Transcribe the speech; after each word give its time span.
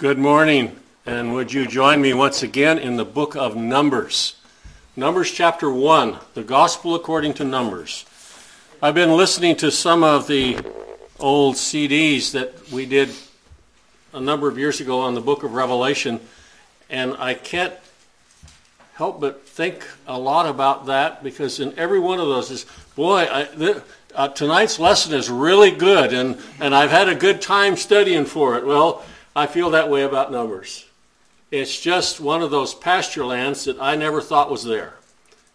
Good 0.00 0.16
morning, 0.16 0.76
and 1.04 1.34
would 1.34 1.52
you 1.52 1.66
join 1.66 2.00
me 2.00 2.14
once 2.14 2.42
again 2.42 2.78
in 2.78 2.96
the 2.96 3.04
book 3.04 3.36
of 3.36 3.54
Numbers? 3.54 4.36
Numbers 4.96 5.30
chapter 5.30 5.70
1, 5.70 6.16
the 6.32 6.42
Gospel 6.42 6.94
according 6.94 7.34
to 7.34 7.44
Numbers. 7.44 8.06
I've 8.80 8.94
been 8.94 9.14
listening 9.14 9.56
to 9.56 9.70
some 9.70 10.02
of 10.02 10.26
the 10.26 10.56
old 11.18 11.56
CDs 11.56 12.32
that 12.32 12.70
we 12.70 12.86
did 12.86 13.10
a 14.14 14.20
number 14.20 14.48
of 14.48 14.56
years 14.56 14.80
ago 14.80 15.00
on 15.00 15.12
the 15.12 15.20
book 15.20 15.42
of 15.42 15.52
Revelation, 15.52 16.18
and 16.88 17.14
I 17.18 17.34
can't 17.34 17.74
help 18.94 19.20
but 19.20 19.46
think 19.46 19.86
a 20.06 20.18
lot 20.18 20.46
about 20.46 20.86
that 20.86 21.22
because 21.22 21.60
in 21.60 21.78
every 21.78 22.00
one 22.00 22.20
of 22.20 22.26
those 22.26 22.50
is, 22.50 22.64
boy, 22.96 23.28
I, 23.30 23.44
th- 23.44 23.76
uh, 24.14 24.28
tonight's 24.28 24.78
lesson 24.78 25.12
is 25.12 25.28
really 25.28 25.70
good, 25.70 26.14
and, 26.14 26.38
and 26.58 26.74
I've 26.74 26.90
had 26.90 27.10
a 27.10 27.14
good 27.14 27.42
time 27.42 27.76
studying 27.76 28.24
for 28.24 28.56
it. 28.56 28.64
Well, 28.64 29.04
I 29.34 29.46
feel 29.46 29.70
that 29.70 29.88
way 29.88 30.02
about 30.02 30.32
Numbers. 30.32 30.86
It's 31.50 31.80
just 31.80 32.20
one 32.20 32.42
of 32.42 32.50
those 32.50 32.74
pasture 32.74 33.24
lands 33.24 33.64
that 33.64 33.80
I 33.80 33.94
never 33.94 34.20
thought 34.20 34.50
was 34.50 34.64
there. 34.64 34.94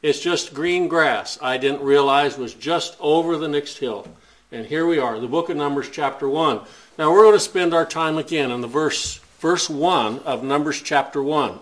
It's 0.02 0.20
just 0.20 0.54
green 0.54 0.88
grass 0.88 1.38
I 1.42 1.58
didn't 1.58 1.82
realize 1.82 2.38
was 2.38 2.54
just 2.54 2.96
over 3.00 3.38
the 3.38 3.48
next 3.48 3.80
hill. 3.80 4.08
And 4.52 4.66
here 4.66 4.86
we 4.86 5.00
are, 5.00 5.20
the 5.20 5.28
book 5.28 5.50
of 5.50 5.58
Numbers, 5.58 5.90
chapter 5.92 6.30
1. 6.30 6.62
Now 6.98 7.12
we're 7.12 7.24
going 7.24 7.34
to 7.34 7.40
spend 7.40 7.74
our 7.74 7.86
time 7.86 8.18
again 8.18 8.52
in 8.52 8.62
the 8.62 8.68
verse, 8.68 9.18
verse 9.40 9.70
1 9.70 10.20
of 10.20 10.44
Numbers 10.44 10.82
chapter 10.82 11.22
1. 11.22 11.60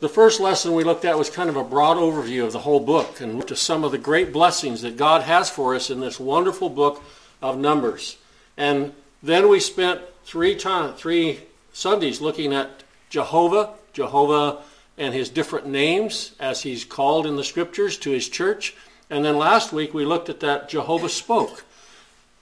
The 0.00 0.08
first 0.08 0.40
lesson 0.40 0.74
we 0.74 0.84
looked 0.84 1.04
at 1.04 1.16
was 1.16 1.30
kind 1.30 1.48
of 1.48 1.56
a 1.56 1.64
broad 1.64 1.96
overview 1.96 2.44
of 2.44 2.52
the 2.52 2.58
whole 2.58 2.80
book 2.80 3.20
and 3.20 3.40
at 3.40 3.56
some 3.56 3.84
of 3.84 3.92
the 3.92 3.98
great 3.98 4.32
blessings 4.32 4.82
that 4.82 4.96
God 4.96 5.22
has 5.22 5.48
for 5.48 5.74
us 5.74 5.88
in 5.90 6.00
this 6.00 6.18
wonderful 6.18 6.68
book 6.68 7.02
of 7.40 7.56
Numbers. 7.56 8.18
And 8.56 8.92
then 9.22 9.48
we 9.48 9.60
spent 9.60 10.00
three 10.24 10.54
time, 10.54 10.94
three 10.94 11.40
Sundays 11.72 12.20
looking 12.20 12.52
at 12.52 12.82
Jehovah, 13.10 13.70
Jehovah 13.92 14.58
and 14.98 15.14
his 15.14 15.28
different 15.28 15.66
names 15.66 16.32
as 16.38 16.62
he's 16.62 16.84
called 16.84 17.26
in 17.26 17.36
the 17.36 17.44
scriptures 17.44 17.98
to 17.98 18.10
his 18.10 18.28
church. 18.28 18.74
And 19.10 19.24
then 19.24 19.36
last 19.36 19.72
week 19.72 19.94
we 19.94 20.04
looked 20.04 20.28
at 20.28 20.40
that 20.40 20.68
Jehovah 20.68 21.08
spoke. 21.08 21.64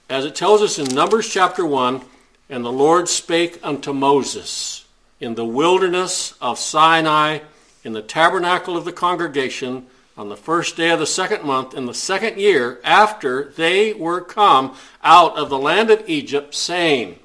As 0.09 0.25
it 0.25 0.35
tells 0.35 0.61
us 0.61 0.77
in 0.77 0.93
Numbers 0.93 1.29
chapter 1.29 1.65
1, 1.65 2.01
and 2.49 2.65
the 2.65 2.71
Lord 2.71 3.07
spake 3.07 3.59
unto 3.63 3.93
Moses 3.93 4.85
in 5.21 5.35
the 5.35 5.45
wilderness 5.45 6.33
of 6.41 6.59
Sinai 6.59 7.39
in 7.83 7.93
the 7.93 8.01
tabernacle 8.01 8.75
of 8.75 8.83
the 8.83 8.91
congregation 8.91 9.87
on 10.17 10.27
the 10.27 10.35
first 10.35 10.75
day 10.75 10.89
of 10.89 10.99
the 10.99 11.07
second 11.07 11.43
month 11.43 11.73
in 11.73 11.85
the 11.85 11.93
second 11.93 12.37
year 12.37 12.79
after 12.83 13.45
they 13.55 13.93
were 13.93 14.19
come 14.19 14.75
out 15.03 15.37
of 15.37 15.49
the 15.49 15.57
land 15.57 15.89
of 15.89 16.07
Egypt, 16.09 16.53
saying, 16.53 17.17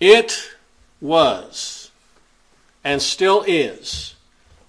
It 0.00 0.50
was 1.00 1.90
and 2.82 3.02
still 3.02 3.44
is 3.46 4.14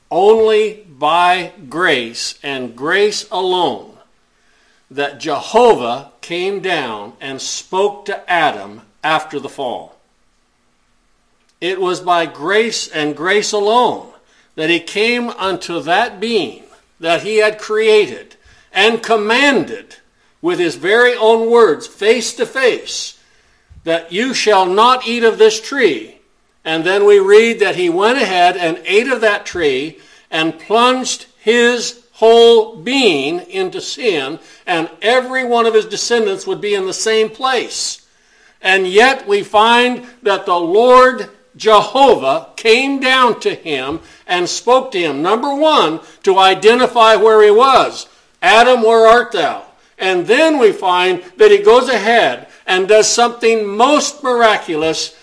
only 0.10 0.86
by 0.90 1.54
grace 1.70 2.38
and 2.44 2.76
grace 2.76 3.28
alone 3.32 3.98
that 4.90 5.22
Jehovah 5.22 6.12
came 6.20 6.60
down 6.60 7.14
and 7.22 7.42
spoke 7.42 8.06
to 8.06 8.30
Adam 8.30 8.82
after 9.04 9.40
the 9.40 9.50
fall. 9.50 9.96
It 11.62 11.80
was 11.80 12.02
by 12.02 12.26
grace 12.26 12.90
and 12.90 13.16
grace 13.16 13.54
alone 13.54 14.12
that 14.56 14.70
he 14.70 14.82
came 14.82 15.30
unto 15.30 15.80
that 15.80 16.20
being 16.20 16.64
that 17.00 17.24
he 17.24 17.38
had 17.38 17.58
created 17.58 18.36
and 18.74 19.02
commanded 19.02 19.96
with 20.42 20.60
his 20.60 20.76
very 20.76 21.16
own 21.16 21.50
words, 21.50 21.88
face 21.88 22.34
to 22.34 22.46
face, 22.46 23.18
that 23.84 24.12
you 24.12 24.34
shall 24.34 24.66
not 24.66 25.08
eat 25.08 25.24
of 25.24 25.38
this 25.38 25.60
tree. 25.60 26.18
And 26.64 26.84
then 26.84 27.06
we 27.06 27.20
read 27.20 27.60
that 27.60 27.76
he 27.76 27.90
went 27.90 28.22
ahead 28.22 28.56
and 28.56 28.82
ate 28.86 29.08
of 29.08 29.22
that 29.22 29.46
tree 29.46 30.00
and 30.30 30.60
plunged 30.60 31.26
his 31.40 32.04
whole 32.14 32.76
being 32.76 33.40
into 33.50 33.82
sin, 33.82 34.38
and 34.68 34.88
every 35.02 35.44
one 35.44 35.66
of 35.66 35.74
his 35.74 35.88
descendants 35.88 36.46
would 36.46 36.62
be 36.62 36.76
in 36.76 36.86
the 36.86 36.94
same 36.94 37.30
place. 37.30 38.06
And 38.62 38.86
yet 38.86 39.28
we 39.28 39.42
find 39.42 40.06
that 40.22 40.46
the 40.46 40.60
Lord 40.60 41.32
Jehovah 41.56 42.50
came 42.56 43.00
down 43.00 43.40
to 43.40 43.56
him 43.56 44.02
and 44.28 44.48
spoke 44.48 44.92
to 44.92 45.00
him. 45.00 45.24
Number 45.24 45.54
one, 45.56 46.00
to 46.22 46.38
identify 46.38 47.16
where 47.16 47.44
he 47.44 47.50
was. 47.50 48.08
Adam, 48.42 48.84
where 48.84 49.08
art 49.08 49.32
thou? 49.32 49.64
And 49.98 50.26
then 50.28 50.60
we 50.60 50.72
find 50.72 51.24
that 51.38 51.52
he 51.52 51.58
goes 51.58 51.90
ahead 51.90 52.48
and 52.72 52.88
does 52.88 53.06
something 53.06 53.68
most 53.68 54.24
miraculous. 54.24 55.14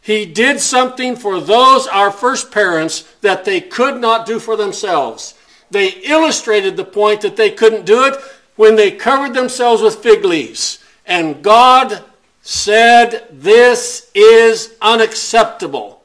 He 0.00 0.26
did 0.26 0.58
something 0.58 1.14
for 1.14 1.38
those, 1.38 1.86
our 1.86 2.10
first 2.10 2.50
parents, 2.50 3.02
that 3.20 3.44
they 3.44 3.60
could 3.60 4.00
not 4.00 4.26
do 4.26 4.40
for 4.40 4.56
themselves. 4.56 5.34
They 5.70 5.90
illustrated 5.90 6.76
the 6.76 6.84
point 6.84 7.20
that 7.20 7.36
they 7.36 7.52
couldn't 7.52 7.86
do 7.86 8.06
it 8.06 8.16
when 8.56 8.74
they 8.74 8.90
covered 8.90 9.34
themselves 9.34 9.82
with 9.82 10.02
fig 10.02 10.24
leaves. 10.24 10.82
And 11.06 11.44
God 11.44 12.02
said, 12.42 13.28
This 13.30 14.10
is 14.12 14.74
unacceptable. 14.82 16.02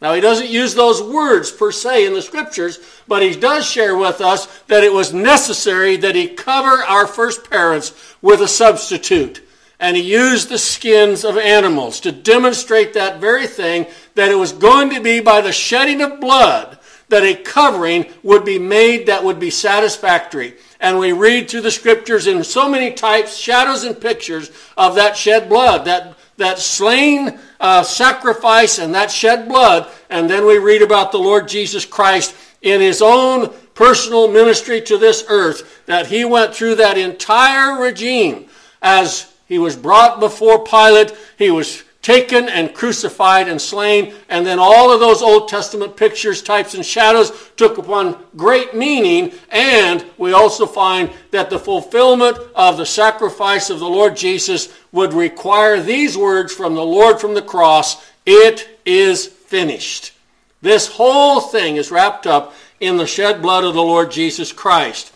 Now, 0.00 0.14
he 0.14 0.22
doesn't 0.22 0.48
use 0.48 0.74
those 0.74 1.02
words 1.02 1.50
per 1.50 1.72
se 1.72 2.06
in 2.06 2.14
the 2.14 2.22
scriptures, 2.22 2.78
but 3.06 3.20
he 3.20 3.38
does 3.38 3.66
share 3.68 3.98
with 3.98 4.22
us 4.22 4.46
that 4.68 4.84
it 4.84 4.94
was 4.94 5.12
necessary 5.12 5.98
that 5.98 6.14
he 6.14 6.26
cover 6.26 6.82
our 6.84 7.06
first 7.06 7.50
parents 7.50 7.92
with 8.22 8.40
a 8.40 8.48
substitute. 8.48 9.42
And 9.80 9.96
he 9.96 10.02
used 10.02 10.48
the 10.48 10.58
skins 10.58 11.24
of 11.24 11.36
animals 11.36 12.00
to 12.00 12.12
demonstrate 12.12 12.94
that 12.94 13.20
very 13.20 13.46
thing 13.46 13.86
that 14.14 14.30
it 14.30 14.34
was 14.34 14.52
going 14.52 14.90
to 14.90 15.00
be 15.00 15.20
by 15.20 15.40
the 15.40 15.52
shedding 15.52 16.02
of 16.02 16.20
blood 16.20 16.78
that 17.08 17.22
a 17.22 17.34
covering 17.34 18.06
would 18.22 18.44
be 18.44 18.58
made 18.58 19.06
that 19.06 19.24
would 19.24 19.40
be 19.40 19.50
satisfactory. 19.50 20.54
And 20.80 20.98
we 20.98 21.12
read 21.12 21.48
through 21.48 21.62
the 21.62 21.70
scriptures 21.70 22.26
in 22.26 22.44
so 22.44 22.68
many 22.68 22.92
types, 22.92 23.36
shadows, 23.36 23.84
and 23.84 23.98
pictures 23.98 24.50
of 24.76 24.94
that 24.96 25.16
shed 25.16 25.48
blood, 25.48 25.86
that, 25.86 26.16
that 26.36 26.58
slain 26.58 27.38
uh, 27.60 27.82
sacrifice 27.82 28.78
and 28.78 28.94
that 28.94 29.10
shed 29.10 29.48
blood. 29.48 29.90
And 30.10 30.28
then 30.28 30.46
we 30.46 30.58
read 30.58 30.82
about 30.82 31.12
the 31.12 31.18
Lord 31.18 31.48
Jesus 31.48 31.84
Christ 31.84 32.34
in 32.62 32.80
his 32.80 33.00
own 33.00 33.52
personal 33.74 34.28
ministry 34.28 34.80
to 34.82 34.98
this 34.98 35.24
earth, 35.28 35.86
that 35.86 36.08
he 36.08 36.24
went 36.24 36.54
through 36.54 36.74
that 36.76 36.98
entire 36.98 37.80
regime 37.80 38.48
as 38.82 39.32
he 39.48 39.58
was 39.58 39.76
brought 39.76 40.20
before 40.20 40.62
Pilate. 40.62 41.14
He 41.38 41.50
was 41.50 41.82
taken 42.02 42.48
and 42.48 42.74
crucified 42.74 43.48
and 43.48 43.60
slain. 43.60 44.14
And 44.28 44.46
then 44.46 44.58
all 44.58 44.92
of 44.92 45.00
those 45.00 45.22
Old 45.22 45.48
Testament 45.48 45.96
pictures, 45.96 46.42
types, 46.42 46.74
and 46.74 46.84
shadows 46.84 47.50
took 47.56 47.78
upon 47.78 48.22
great 48.36 48.74
meaning. 48.74 49.32
And 49.50 50.04
we 50.18 50.32
also 50.32 50.66
find 50.66 51.10
that 51.32 51.50
the 51.50 51.58
fulfillment 51.58 52.38
of 52.54 52.76
the 52.76 52.86
sacrifice 52.86 53.70
of 53.70 53.80
the 53.80 53.88
Lord 53.88 54.16
Jesus 54.16 54.72
would 54.92 55.14
require 55.14 55.80
these 55.80 56.16
words 56.16 56.54
from 56.54 56.74
the 56.74 56.84
Lord 56.84 57.20
from 57.20 57.34
the 57.34 57.42
cross 57.42 58.06
It 58.26 58.68
is 58.84 59.26
finished. 59.26 60.12
This 60.60 60.88
whole 60.88 61.40
thing 61.40 61.76
is 61.76 61.90
wrapped 61.90 62.26
up 62.26 62.54
in 62.80 62.96
the 62.96 63.06
shed 63.06 63.40
blood 63.40 63.64
of 63.64 63.74
the 63.74 63.82
Lord 63.82 64.10
Jesus 64.10 64.52
Christ. 64.52 65.12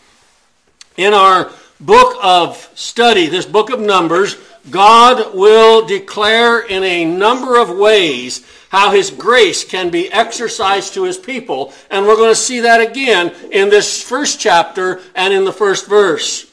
In 0.97 1.15
our 1.15 1.51
book 1.83 2.17
of 2.23 2.71
study, 2.75 3.27
this 3.27 3.47
book 3.47 3.71
of 3.71 3.81
Numbers, 3.81 4.37
God 4.71 5.35
will 5.35 5.85
declare 5.87 6.61
in 6.61 6.85
a 6.85 7.05
number 7.05 7.59
of 7.59 7.69
ways 7.69 8.47
how 8.69 8.93
his 8.93 9.11
grace 9.11 9.65
can 9.65 9.91
be 9.91 10.11
exercised 10.11 10.95
to 10.95 11.05
his 11.05 11.19
people. 11.19 11.73
And 11.91 12.07
we're 12.07 12.17
going 12.17 12.31
to 12.31 12.37
see 12.37 12.61
that 12.61 12.81
again 12.81 13.35
in 13.51 13.69
this 13.69 14.03
first 14.03 14.41
chapter 14.41 15.01
and 15.15 15.35
in 15.35 15.45
the 15.45 15.53
first 15.53 15.89
verse. 15.89 16.51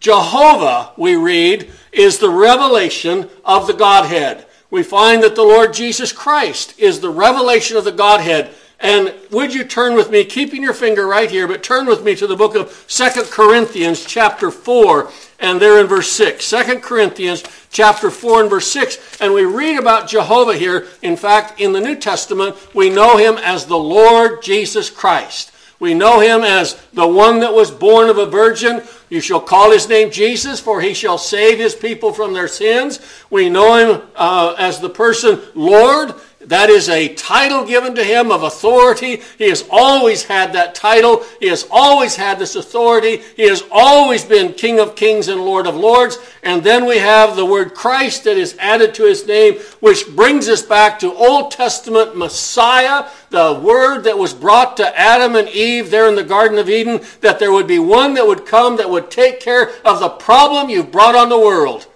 Jehovah, 0.00 0.92
we 0.96 1.16
read, 1.16 1.70
is 1.92 2.18
the 2.18 2.30
revelation 2.30 3.28
of 3.44 3.66
the 3.66 3.72
Godhead. 3.72 4.46
We 4.70 4.82
find 4.82 5.22
that 5.22 5.36
the 5.36 5.42
Lord 5.42 5.72
Jesus 5.72 6.12
Christ 6.12 6.78
is 6.78 7.00
the 7.00 7.10
revelation 7.10 7.76
of 7.76 7.84
the 7.84 7.92
Godhead. 7.92 8.52
And 8.80 9.14
would 9.30 9.54
you 9.54 9.64
turn 9.64 9.94
with 9.94 10.10
me, 10.10 10.24
keeping 10.24 10.62
your 10.62 10.74
finger 10.74 11.06
right 11.06 11.30
here, 11.30 11.46
but 11.46 11.62
turn 11.62 11.86
with 11.86 12.04
me 12.04 12.14
to 12.16 12.26
the 12.26 12.36
book 12.36 12.54
of 12.54 12.84
Second 12.88 13.24
Corinthians, 13.24 14.04
chapter 14.04 14.50
4, 14.50 15.10
and 15.40 15.60
there 15.60 15.80
in 15.80 15.86
verse 15.86 16.10
6. 16.12 16.50
2 16.50 16.80
Corinthians 16.80 17.42
chapter 17.70 18.10
4 18.10 18.42
and 18.42 18.50
verse 18.50 18.70
6. 18.70 19.20
And 19.20 19.32
we 19.32 19.44
read 19.44 19.78
about 19.78 20.08
Jehovah 20.08 20.56
here. 20.56 20.86
In 21.02 21.16
fact, 21.16 21.60
in 21.60 21.72
the 21.72 21.80
New 21.80 21.96
Testament, 21.96 22.56
we 22.74 22.90
know 22.90 23.16
him 23.16 23.36
as 23.38 23.66
the 23.66 23.78
Lord 23.78 24.42
Jesus 24.42 24.90
Christ. 24.90 25.52
We 25.80 25.92
know 25.92 26.20
him 26.20 26.42
as 26.42 26.80
the 26.92 27.06
one 27.06 27.40
that 27.40 27.52
was 27.52 27.70
born 27.70 28.08
of 28.08 28.16
a 28.16 28.26
virgin. 28.26 28.82
You 29.10 29.20
shall 29.20 29.40
call 29.40 29.70
his 29.70 29.88
name 29.88 30.10
Jesus, 30.10 30.60
for 30.60 30.80
he 30.80 30.94
shall 30.94 31.18
save 31.18 31.58
his 31.58 31.74
people 31.74 32.12
from 32.12 32.32
their 32.32 32.48
sins. 32.48 33.00
We 33.28 33.50
know 33.50 33.74
him 33.74 34.02
uh, 34.14 34.54
as 34.58 34.80
the 34.80 34.88
person 34.88 35.40
Lord. 35.54 36.14
That 36.46 36.68
is 36.68 36.88
a 36.88 37.14
title 37.14 37.64
given 37.64 37.94
to 37.94 38.04
him 38.04 38.30
of 38.30 38.42
authority. 38.42 39.22
He 39.38 39.48
has 39.48 39.64
always 39.70 40.24
had 40.24 40.52
that 40.52 40.74
title. 40.74 41.24
He 41.40 41.48
has 41.48 41.66
always 41.70 42.16
had 42.16 42.38
this 42.38 42.54
authority. 42.54 43.22
He 43.36 43.48
has 43.48 43.64
always 43.70 44.24
been 44.24 44.52
King 44.52 44.78
of 44.78 44.94
kings 44.94 45.28
and 45.28 45.40
Lord 45.40 45.66
of 45.66 45.74
lords. 45.74 46.18
And 46.42 46.62
then 46.62 46.84
we 46.84 46.98
have 46.98 47.36
the 47.36 47.46
word 47.46 47.74
Christ 47.74 48.24
that 48.24 48.36
is 48.36 48.56
added 48.58 48.94
to 48.94 49.04
his 49.04 49.26
name, 49.26 49.54
which 49.80 50.06
brings 50.14 50.48
us 50.48 50.62
back 50.62 50.98
to 50.98 51.14
Old 51.14 51.50
Testament 51.50 52.16
Messiah, 52.16 53.08
the 53.30 53.58
word 53.62 54.02
that 54.02 54.18
was 54.18 54.34
brought 54.34 54.76
to 54.76 54.98
Adam 54.98 55.36
and 55.36 55.48
Eve 55.48 55.90
there 55.90 56.08
in 56.08 56.14
the 56.14 56.22
Garden 56.22 56.58
of 56.58 56.68
Eden, 56.68 57.00
that 57.22 57.38
there 57.38 57.52
would 57.52 57.66
be 57.66 57.78
one 57.78 58.14
that 58.14 58.26
would 58.26 58.44
come 58.44 58.76
that 58.76 58.90
would 58.90 59.10
take 59.10 59.40
care 59.40 59.70
of 59.84 60.00
the 60.00 60.10
problem 60.10 60.68
you've 60.68 60.92
brought 60.92 61.14
on 61.14 61.30
the 61.30 61.38
world. 61.38 61.86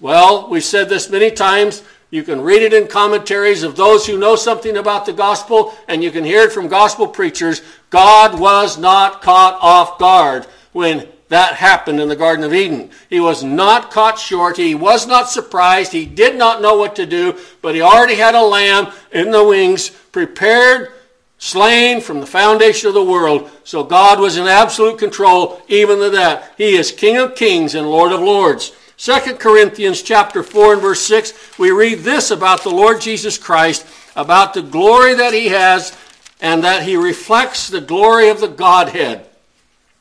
Well, 0.00 0.50
we've 0.50 0.64
said 0.64 0.88
this 0.88 1.08
many 1.08 1.30
times. 1.30 1.82
You 2.14 2.22
can 2.22 2.42
read 2.42 2.62
it 2.62 2.72
in 2.72 2.86
commentaries 2.86 3.64
of 3.64 3.74
those 3.74 4.06
who 4.06 4.16
know 4.16 4.36
something 4.36 4.76
about 4.76 5.04
the 5.04 5.12
gospel, 5.12 5.74
and 5.88 6.00
you 6.00 6.12
can 6.12 6.22
hear 6.22 6.42
it 6.42 6.52
from 6.52 6.68
gospel 6.68 7.08
preachers. 7.08 7.60
God 7.90 8.38
was 8.38 8.78
not 8.78 9.20
caught 9.20 9.58
off 9.60 9.98
guard 9.98 10.46
when 10.72 11.08
that 11.28 11.54
happened 11.54 11.98
in 11.98 12.08
the 12.08 12.14
Garden 12.14 12.44
of 12.44 12.54
Eden. 12.54 12.90
He 13.10 13.18
was 13.18 13.42
not 13.42 13.90
caught 13.90 14.16
short. 14.16 14.56
He 14.56 14.76
was 14.76 15.08
not 15.08 15.28
surprised. 15.28 15.90
He 15.90 16.06
did 16.06 16.36
not 16.36 16.62
know 16.62 16.76
what 16.76 16.94
to 16.94 17.04
do, 17.04 17.36
but 17.60 17.74
he 17.74 17.82
already 17.82 18.14
had 18.14 18.36
a 18.36 18.42
lamb 18.42 18.92
in 19.10 19.32
the 19.32 19.42
wings, 19.42 19.90
prepared, 19.90 20.92
slain 21.38 22.00
from 22.00 22.20
the 22.20 22.26
foundation 22.26 22.86
of 22.86 22.94
the 22.94 23.02
world. 23.02 23.50
So 23.64 23.82
God 23.82 24.20
was 24.20 24.36
in 24.36 24.46
absolute 24.46 25.00
control 25.00 25.60
even 25.66 26.00
of 26.00 26.12
that. 26.12 26.54
He 26.56 26.76
is 26.76 26.92
King 26.92 27.16
of 27.16 27.34
kings 27.34 27.74
and 27.74 27.90
Lord 27.90 28.12
of 28.12 28.20
lords. 28.20 28.70
2 28.96 29.34
Corinthians 29.34 30.02
chapter 30.02 30.42
4 30.42 30.74
and 30.74 30.82
verse 30.82 31.00
6, 31.02 31.58
we 31.58 31.70
read 31.70 32.00
this 32.00 32.30
about 32.30 32.62
the 32.62 32.70
Lord 32.70 33.00
Jesus 33.00 33.36
Christ, 33.36 33.86
about 34.14 34.54
the 34.54 34.62
glory 34.62 35.14
that 35.14 35.34
he 35.34 35.48
has, 35.48 35.96
and 36.40 36.62
that 36.62 36.84
he 36.84 36.96
reflects 36.96 37.68
the 37.68 37.80
glory 37.80 38.28
of 38.28 38.40
the 38.40 38.48
Godhead. 38.48 39.26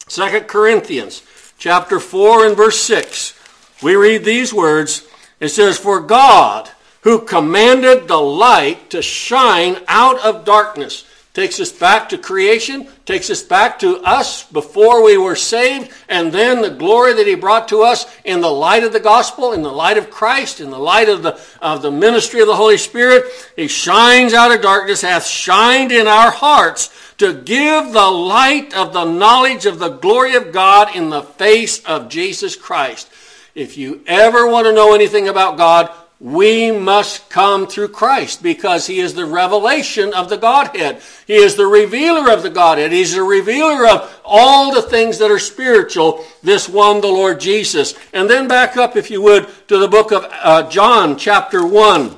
2 0.07 0.41
Corinthians 0.41 1.23
chapter 1.57 1.99
4 1.99 2.47
and 2.47 2.57
verse 2.57 2.79
6, 2.81 3.33
we 3.81 3.95
read 3.95 4.23
these 4.23 4.53
words. 4.53 5.07
It 5.39 5.49
says, 5.49 5.77
For 5.77 5.99
God, 5.99 6.69
who 7.01 7.19
commanded 7.19 8.07
the 8.07 8.21
light 8.21 8.89
to 8.91 9.01
shine 9.01 9.77
out 9.87 10.19
of 10.19 10.45
darkness, 10.45 11.05
takes 11.33 11.59
us 11.59 11.71
back 11.71 12.09
to 12.09 12.17
creation, 12.17 12.87
takes 13.05 13.29
us 13.31 13.41
back 13.41 13.79
to 13.79 13.97
us 14.03 14.43
before 14.51 15.03
we 15.03 15.17
were 15.17 15.35
saved, 15.35 15.91
and 16.07 16.31
then 16.31 16.61
the 16.61 16.69
glory 16.69 17.13
that 17.13 17.25
he 17.25 17.33
brought 17.33 17.67
to 17.67 17.81
us 17.81 18.05
in 18.23 18.39
the 18.39 18.51
light 18.51 18.83
of 18.83 18.93
the 18.93 18.99
gospel, 18.99 19.51
in 19.51 19.63
the 19.63 19.71
light 19.71 19.97
of 19.97 20.11
Christ, 20.11 20.61
in 20.61 20.69
the 20.69 20.77
light 20.77 21.09
of 21.09 21.23
the, 21.23 21.39
of 21.59 21.81
the 21.81 21.91
ministry 21.91 22.39
of 22.39 22.47
the 22.47 22.55
Holy 22.55 22.77
Spirit. 22.77 23.25
He 23.55 23.67
shines 23.67 24.33
out 24.33 24.53
of 24.53 24.61
darkness, 24.61 25.01
hath 25.01 25.25
shined 25.25 25.91
in 25.91 26.07
our 26.07 26.29
hearts 26.29 26.91
to 27.17 27.33
give 27.33 27.93
the 27.93 28.09
light 28.09 28.75
of 28.75 28.93
the 28.93 29.05
knowledge 29.05 29.65
of 29.65 29.79
the 29.79 29.89
glory 29.89 30.35
of 30.35 30.51
God 30.51 30.95
in 30.95 31.09
the 31.09 31.23
face 31.23 31.83
of 31.85 32.09
Jesus 32.09 32.55
Christ. 32.55 33.11
If 33.55 33.77
you 33.77 34.01
ever 34.05 34.47
want 34.47 34.67
to 34.67 34.73
know 34.73 34.93
anything 34.93 35.27
about 35.27 35.57
God, 35.57 35.91
we 36.23 36.71
must 36.71 37.29
come 37.29 37.67
through 37.67 37.89
Christ 37.89 38.41
because 38.41 38.87
he 38.87 39.01
is 39.01 39.13
the 39.13 39.25
revelation 39.25 40.13
of 40.13 40.29
the 40.29 40.37
Godhead. 40.37 41.01
He 41.27 41.33
is 41.33 41.57
the 41.57 41.67
revealer 41.67 42.31
of 42.31 42.43
the 42.43 42.49
Godhead. 42.49 42.93
He's 42.93 43.13
the 43.13 43.23
revealer 43.23 43.85
of 43.85 44.21
all 44.23 44.73
the 44.73 44.81
things 44.81 45.17
that 45.17 45.29
are 45.29 45.37
spiritual, 45.37 46.23
this 46.41 46.69
one, 46.69 47.01
the 47.01 47.07
Lord 47.07 47.41
Jesus. 47.41 47.93
And 48.13 48.29
then 48.29 48.47
back 48.47 48.77
up, 48.77 48.95
if 48.95 49.11
you 49.11 49.21
would, 49.21 49.49
to 49.67 49.77
the 49.77 49.89
book 49.89 50.13
of 50.13 50.25
uh, 50.31 50.69
John, 50.69 51.17
chapter 51.17 51.67
1, 51.67 52.15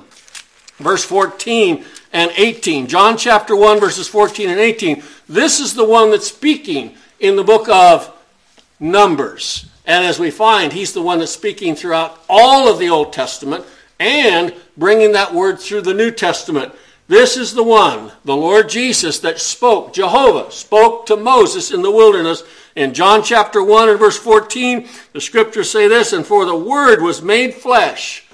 verse 0.77 1.03
14 1.03 1.83
and 2.13 2.31
18. 2.37 2.85
John 2.85 3.17
chapter 3.17 3.55
1, 3.55 3.79
verses 3.79 4.07
14 4.07 4.49
and 4.49 4.59
18. 4.59 5.01
This 5.27 5.59
is 5.59 5.73
the 5.73 5.83
one 5.83 6.11
that's 6.11 6.27
speaking 6.27 6.95
in 7.19 7.37
the 7.37 7.43
book 7.43 7.67
of 7.69 8.15
Numbers. 8.79 9.65
And 9.87 10.05
as 10.05 10.19
we 10.19 10.29
find, 10.29 10.73
he's 10.73 10.93
the 10.93 11.01
one 11.01 11.17
that's 11.17 11.31
speaking 11.31 11.73
throughout 11.73 12.23
all 12.29 12.71
of 12.71 12.77
the 12.77 12.89
Old 12.89 13.11
Testament 13.11 13.65
and 13.99 14.53
bringing 14.77 15.13
that 15.13 15.33
word 15.33 15.59
through 15.59 15.81
the 15.81 15.93
New 15.93 16.11
Testament. 16.11 16.73
This 17.07 17.37
is 17.37 17.53
the 17.53 17.63
one, 17.63 18.11
the 18.23 18.35
Lord 18.35 18.67
Jesus, 18.67 19.19
that 19.19 19.39
spoke, 19.39 19.93
Jehovah 19.93 20.51
spoke 20.51 21.05
to 21.05 21.15
Moses 21.15 21.71
in 21.71 21.83
the 21.83 21.91
wilderness. 21.91 22.43
In 22.75 22.95
John 22.95 23.21
chapter 23.21 23.63
1 23.63 23.89
and 23.89 23.99
verse 23.99 24.17
14, 24.17 24.87
the 25.13 25.21
scriptures 25.21 25.69
say 25.69 25.87
this, 25.87 26.13
and 26.13 26.25
for 26.25 26.45
the 26.45 26.55
word 26.55 27.01
was 27.01 27.21
made 27.21 27.53
flesh. 27.53 28.27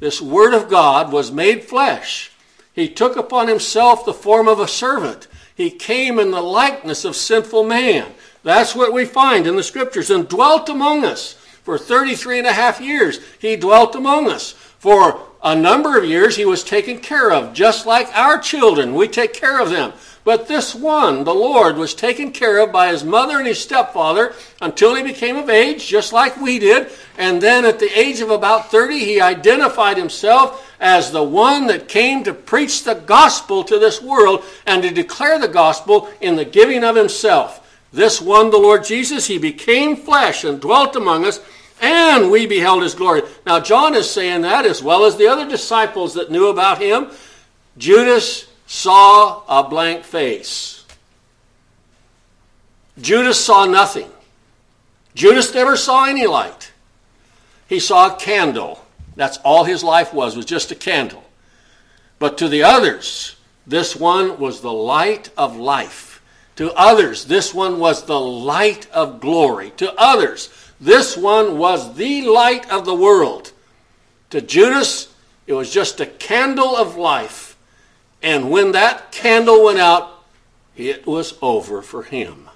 This 0.00 0.20
word 0.20 0.54
of 0.54 0.68
God 0.68 1.12
was 1.12 1.30
made 1.30 1.64
flesh. 1.64 2.32
He 2.72 2.88
took 2.88 3.16
upon 3.16 3.48
himself 3.48 4.04
the 4.04 4.12
form 4.12 4.48
of 4.48 4.58
a 4.58 4.68
servant. 4.68 5.28
He 5.54 5.70
came 5.70 6.18
in 6.18 6.32
the 6.32 6.42
likeness 6.42 7.04
of 7.04 7.16
sinful 7.16 7.64
man. 7.64 8.12
That's 8.42 8.74
what 8.74 8.92
we 8.92 9.04
find 9.04 9.46
in 9.46 9.56
the 9.56 9.62
scriptures 9.62 10.10
and 10.10 10.28
dwelt 10.28 10.68
among 10.68 11.04
us. 11.04 11.34
For 11.62 11.78
33 11.78 12.38
and 12.38 12.46
a 12.46 12.52
half 12.52 12.80
years, 12.80 13.20
he 13.38 13.56
dwelt 13.56 13.94
among 13.94 14.30
us. 14.30 14.54
For 14.86 15.18
a 15.42 15.56
number 15.56 15.98
of 15.98 16.04
years, 16.04 16.36
he 16.36 16.44
was 16.44 16.62
taken 16.62 17.00
care 17.00 17.32
of, 17.32 17.52
just 17.52 17.86
like 17.86 18.06
our 18.16 18.38
children. 18.38 18.94
We 18.94 19.08
take 19.08 19.32
care 19.32 19.60
of 19.60 19.68
them. 19.68 19.92
But 20.22 20.46
this 20.46 20.76
one, 20.76 21.24
the 21.24 21.34
Lord, 21.34 21.76
was 21.76 21.92
taken 21.92 22.30
care 22.30 22.58
of 22.58 22.70
by 22.70 22.92
his 22.92 23.02
mother 23.02 23.38
and 23.38 23.48
his 23.48 23.60
stepfather 23.60 24.32
until 24.60 24.94
he 24.94 25.02
became 25.02 25.34
of 25.38 25.50
age, 25.50 25.88
just 25.88 26.12
like 26.12 26.40
we 26.40 26.60
did. 26.60 26.86
And 27.18 27.40
then 27.42 27.64
at 27.64 27.80
the 27.80 27.98
age 27.98 28.20
of 28.20 28.30
about 28.30 28.70
30, 28.70 29.00
he 29.00 29.20
identified 29.20 29.96
himself 29.96 30.72
as 30.78 31.10
the 31.10 31.24
one 31.24 31.66
that 31.66 31.88
came 31.88 32.22
to 32.22 32.32
preach 32.32 32.84
the 32.84 32.94
gospel 32.94 33.64
to 33.64 33.80
this 33.80 34.00
world 34.00 34.44
and 34.66 34.84
to 34.84 34.90
declare 34.90 35.40
the 35.40 35.48
gospel 35.48 36.08
in 36.20 36.36
the 36.36 36.44
giving 36.44 36.84
of 36.84 36.94
himself. 36.94 37.60
This 37.92 38.20
one, 38.20 38.50
the 38.50 38.58
Lord 38.58 38.84
Jesus, 38.84 39.26
he 39.26 39.38
became 39.38 39.96
flesh 39.96 40.44
and 40.44 40.60
dwelt 40.60 40.94
among 40.94 41.24
us 41.24 41.40
and 41.80 42.30
we 42.30 42.46
beheld 42.46 42.82
his 42.82 42.94
glory. 42.94 43.22
Now, 43.44 43.60
John 43.60 43.94
is 43.94 44.08
saying 44.10 44.42
that 44.42 44.64
as 44.64 44.82
well 44.82 45.04
as 45.04 45.16
the 45.16 45.28
other 45.28 45.48
disciples 45.48 46.14
that 46.14 46.30
knew 46.30 46.48
about 46.48 46.80
him. 46.80 47.10
Judas 47.76 48.46
saw 48.66 49.42
a 49.48 49.68
blank 49.68 50.04
face. 50.04 50.84
Judas 53.00 53.38
saw 53.38 53.66
nothing. 53.66 54.10
Judas 55.14 55.52
never 55.54 55.76
saw 55.76 56.06
any 56.06 56.26
light. 56.26 56.72
He 57.68 57.80
saw 57.80 58.14
a 58.14 58.18
candle. 58.18 58.84
That's 59.16 59.38
all 59.38 59.64
his 59.64 59.82
life 59.82 60.14
was, 60.14 60.36
was 60.36 60.44
just 60.44 60.70
a 60.70 60.74
candle. 60.74 61.24
But 62.18 62.38
to 62.38 62.48
the 62.48 62.62
others, 62.62 63.36
this 63.66 63.96
one 63.96 64.38
was 64.38 64.60
the 64.60 64.72
light 64.72 65.30
of 65.36 65.56
life. 65.56 66.22
To 66.56 66.72
others, 66.72 67.26
this 67.26 67.52
one 67.52 67.78
was 67.78 68.04
the 68.04 68.18
light 68.18 68.88
of 68.90 69.20
glory. 69.20 69.70
To 69.76 69.92
others, 69.94 70.48
this 70.80 71.16
one 71.16 71.58
was 71.58 71.94
the 71.94 72.22
light 72.22 72.70
of 72.70 72.84
the 72.84 72.94
world. 72.94 73.52
To 74.30 74.40
Judas, 74.40 75.14
it 75.46 75.52
was 75.52 75.72
just 75.72 76.00
a 76.00 76.06
candle 76.06 76.76
of 76.76 76.96
life. 76.96 77.56
And 78.22 78.50
when 78.50 78.72
that 78.72 79.12
candle 79.12 79.64
went 79.64 79.78
out, 79.78 80.24
it 80.76 81.06
was 81.06 81.38
over 81.40 81.80
for 81.80 82.02
him. 82.02 82.50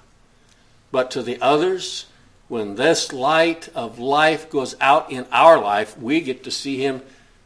But 0.91 1.09
to 1.11 1.23
the 1.23 1.41
others, 1.41 2.07
when 2.47 2.75
this 2.75 3.13
light 3.13 3.69
of 3.73 3.97
life 3.97 4.49
goes 4.49 4.75
out 4.81 5.09
in 5.11 5.25
our 5.31 5.59
life, 5.59 5.97
we 5.97 6.19
get 6.19 6.43
to 6.43 6.51
see 6.51 6.83
him 6.83 7.01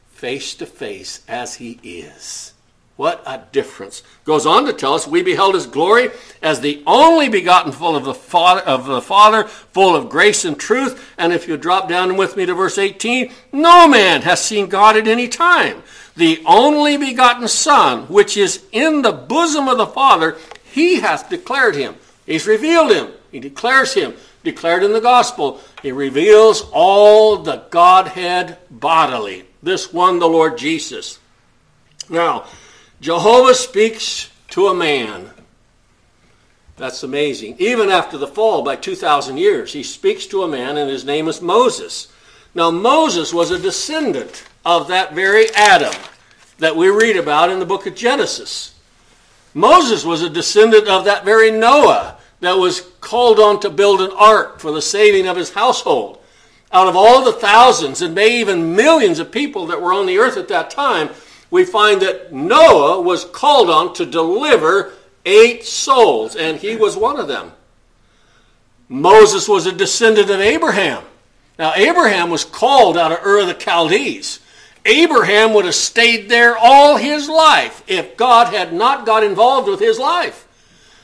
face 0.10 0.56
to 0.56 0.66
face 0.66 1.22
as 1.28 1.56
he 1.56 1.80
is. 1.84 2.55
What 2.98 3.22
a 3.26 3.44
difference. 3.52 4.04
Goes 4.24 4.46
on 4.46 4.66
to 4.66 4.74
tell 4.74 4.94
us, 4.94 5.06
we 5.06 5.22
beheld 5.22 5.56
his 5.56 5.68
glory 5.68 6.12
as 6.42 6.62
the 6.62 6.82
only 6.88 7.28
begotten 7.28 7.74
full 7.74 7.96
of 7.96 8.06
the 8.06 8.14
Father, 8.14 8.62
of 8.62 8.86
the 8.86 9.02
Father, 9.02 9.44
full 9.44 9.96
of 9.96 10.10
grace 10.10 10.46
and 10.46 10.58
truth. 10.58 11.14
And 11.18 11.34
if 11.34 11.46
you 11.46 11.58
drop 11.58 11.90
down 11.90 12.16
with 12.16 12.38
me 12.38 12.46
to 12.46 12.54
verse 12.54 12.78
18, 12.78 13.34
no 13.52 13.88
man 13.88 14.22
has 14.22 14.42
seen 14.42 14.68
God 14.68 14.96
at 14.96 15.10
any 15.10 15.28
time. 15.28 15.84
The 16.16 16.42
only 16.46 16.96
begotten 16.96 17.50
Son, 17.50 18.04
which 18.04 18.38
is 18.38 18.64
in 18.72 19.02
the 19.02 19.12
bosom 19.12 19.68
of 19.68 19.78
the 19.78 19.88
Father, 19.88 20.38
he 20.72 21.02
hath 21.02 21.30
declared 21.30 21.76
him. 21.76 21.96
He's 22.26 22.48
revealed 22.48 22.92
him. 22.92 23.10
He 23.30 23.42
declares 23.42 23.94
him, 23.94 24.14
declared 24.46 24.84
in 24.84 24.94
the 24.94 25.02
gospel. 25.02 25.60
He 25.82 25.92
reveals 25.92 26.66
all 26.72 27.40
the 27.40 27.66
Godhead 27.70 28.58
bodily. 28.72 29.44
This 29.62 29.92
one, 29.92 30.20
the 30.20 30.30
Lord 30.30 30.58
Jesus. 30.58 31.20
Now, 32.10 32.46
Jehovah 33.02 33.54
speaks 33.54 34.30
to 34.50 34.68
a 34.68 34.74
man. 34.74 35.32
That's 36.78 37.04
amazing. 37.04 37.56
Even 37.60 37.90
after 37.90 38.18
the 38.18 38.28
fall 38.28 38.62
by 38.64 38.76
2,000 38.76 39.38
years, 39.38 39.74
he 39.74 39.84
speaks 39.84 40.26
to 40.28 40.44
a 40.44 40.48
man, 40.48 40.78
and 40.78 40.90
his 40.90 41.06
name 41.06 41.28
is 41.28 41.42
Moses. 41.42 42.12
Now, 42.54 42.72
Moses 42.72 43.34
was 43.34 43.52
a 43.52 43.60
descendant 43.60 44.44
of 44.66 44.88
that 44.88 45.14
very 45.14 45.54
Adam 45.56 45.94
that 46.58 46.76
we 46.76 46.90
read 46.90 47.18
about 47.18 47.50
in 47.50 47.60
the 47.60 47.66
book 47.66 47.86
of 47.86 47.96
Genesis. 47.96 48.76
Moses 49.54 50.04
was 50.04 50.22
a 50.22 50.30
descendant 50.30 50.88
of 50.88 51.06
that 51.06 51.24
very 51.24 51.52
Noah 51.52 52.18
that 52.42 52.58
was 52.58 52.82
called 53.00 53.40
on 53.40 53.60
to 53.62 53.70
build 53.70 54.02
an 54.02 54.12
ark 54.12 54.60
for 54.60 54.72
the 54.72 54.82
saving 54.82 55.28
of 55.28 55.38
his 55.38 55.54
household. 55.54 56.22
Out 56.72 56.88
of 56.88 56.96
all 56.96 57.24
the 57.24 57.34
thousands 57.34 58.02
and 58.02 58.14
maybe 58.14 58.36
even 58.36 58.76
millions 58.76 59.20
of 59.20 59.32
people 59.32 59.68
that 59.68 59.82
were 59.82 59.94
on 59.94 60.06
the 60.06 60.18
earth 60.18 60.36
at 60.36 60.50
that 60.50 60.70
time, 60.70 61.10
we 61.56 61.64
find 61.64 62.02
that 62.02 62.34
Noah 62.34 63.00
was 63.00 63.24
called 63.24 63.70
on 63.70 63.94
to 63.94 64.06
deliver 64.06 64.92
eight 65.26 65.64
souls, 65.64 66.36
and 66.36 66.58
he 66.58 66.76
was 66.76 66.98
one 66.98 67.18
of 67.18 67.30
them. 67.30 67.54
Moses 68.90 69.48
was 69.48 69.66
a 69.66 69.72
descendant 69.72 70.30
of 70.30 70.42
Abraham. 70.42 71.02
Now, 71.58 71.72
Abraham 71.74 72.30
was 72.30 72.44
called 72.44 72.98
out 72.98 73.14
of 73.14 73.26
Ur 73.26 73.40
of 73.40 73.48
the 73.48 73.54
Chaldees. 73.54 74.42
Abraham 74.86 75.54
would 75.54 75.64
have 75.64 75.76
stayed 75.76 76.28
there 76.28 76.58
all 76.58 76.98
his 76.98 77.30
life 77.30 77.84
if 77.88 78.18
God 78.18 78.54
had 78.54 78.74
not 78.74 79.06
got 79.06 79.24
involved 79.24 79.70
with 79.70 79.80
his 79.80 79.98
life. 79.98 80.46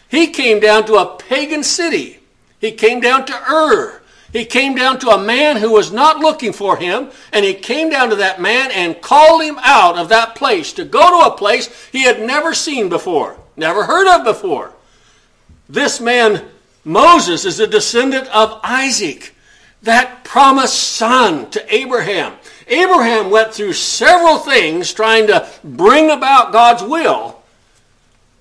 He 0.10 0.28
came 0.28 0.60
down 0.60 0.86
to 0.88 0.96
a 0.96 1.16
pagan 1.16 1.64
city. 1.64 2.20
He 2.60 2.74
came 2.74 3.00
down 3.00 3.26
to 3.28 3.34
Ur. 3.50 4.01
He 4.32 4.46
came 4.46 4.76
down 4.76 5.00
to 5.00 5.10
a 5.10 5.22
man 5.22 5.58
who 5.58 5.72
was 5.72 5.92
not 5.92 6.20
looking 6.20 6.54
for 6.54 6.78
him, 6.78 7.10
and 7.34 7.44
he 7.44 7.54
came 7.54 7.90
down 7.90 8.10
to 8.10 8.16
that 8.18 8.42
man 8.42 8.72
and 8.72 9.02
called 9.02 9.44
him 9.44 9.58
out 9.62 9.98
of 9.98 10.10
that 10.10 10.36
place 10.36 10.72
to 10.74 10.86
go 10.86 11.20
to 11.20 11.28
a 11.28 11.38
place 11.38 11.90
he 11.92 12.04
had 12.04 12.22
never 12.22 12.54
seen 12.54 12.88
before, 12.88 13.38
never 13.58 13.84
heard 13.84 14.08
of 14.08 14.24
before. 14.24 14.72
This 15.68 16.00
man, 16.00 16.46
Moses, 16.86 17.44
is 17.46 17.60
a 17.60 17.68
descendant 17.68 18.28
of 18.30 18.60
Isaac, 18.64 19.36
that 19.84 20.24
promised 20.24 20.80
son 20.80 21.50
to 21.50 21.76
Abraham. 21.76 22.34
Abraham 22.68 23.32
went 23.32 23.54
through 23.54 23.74
several 23.74 24.38
things 24.38 24.94
trying 24.94 25.28
to 25.28 25.48
bring 25.64 26.10
about 26.10 26.54
God's 26.54 26.84
will. 26.84 27.42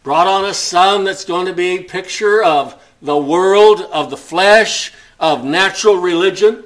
Brought 0.03 0.27
on 0.27 0.45
a 0.45 0.55
son 0.55 1.05
that's 1.05 1.25
going 1.25 1.47
to 1.47 1.53
be 1.53 1.79
a 1.79 1.83
picture 1.83 2.43
of 2.43 2.81
the 3.03 3.17
world, 3.17 3.81
of 3.81 4.11
the 4.11 4.17
flesh, 4.17 4.93
of 5.21 5.45
natural 5.45 5.97
religion. 5.97 6.65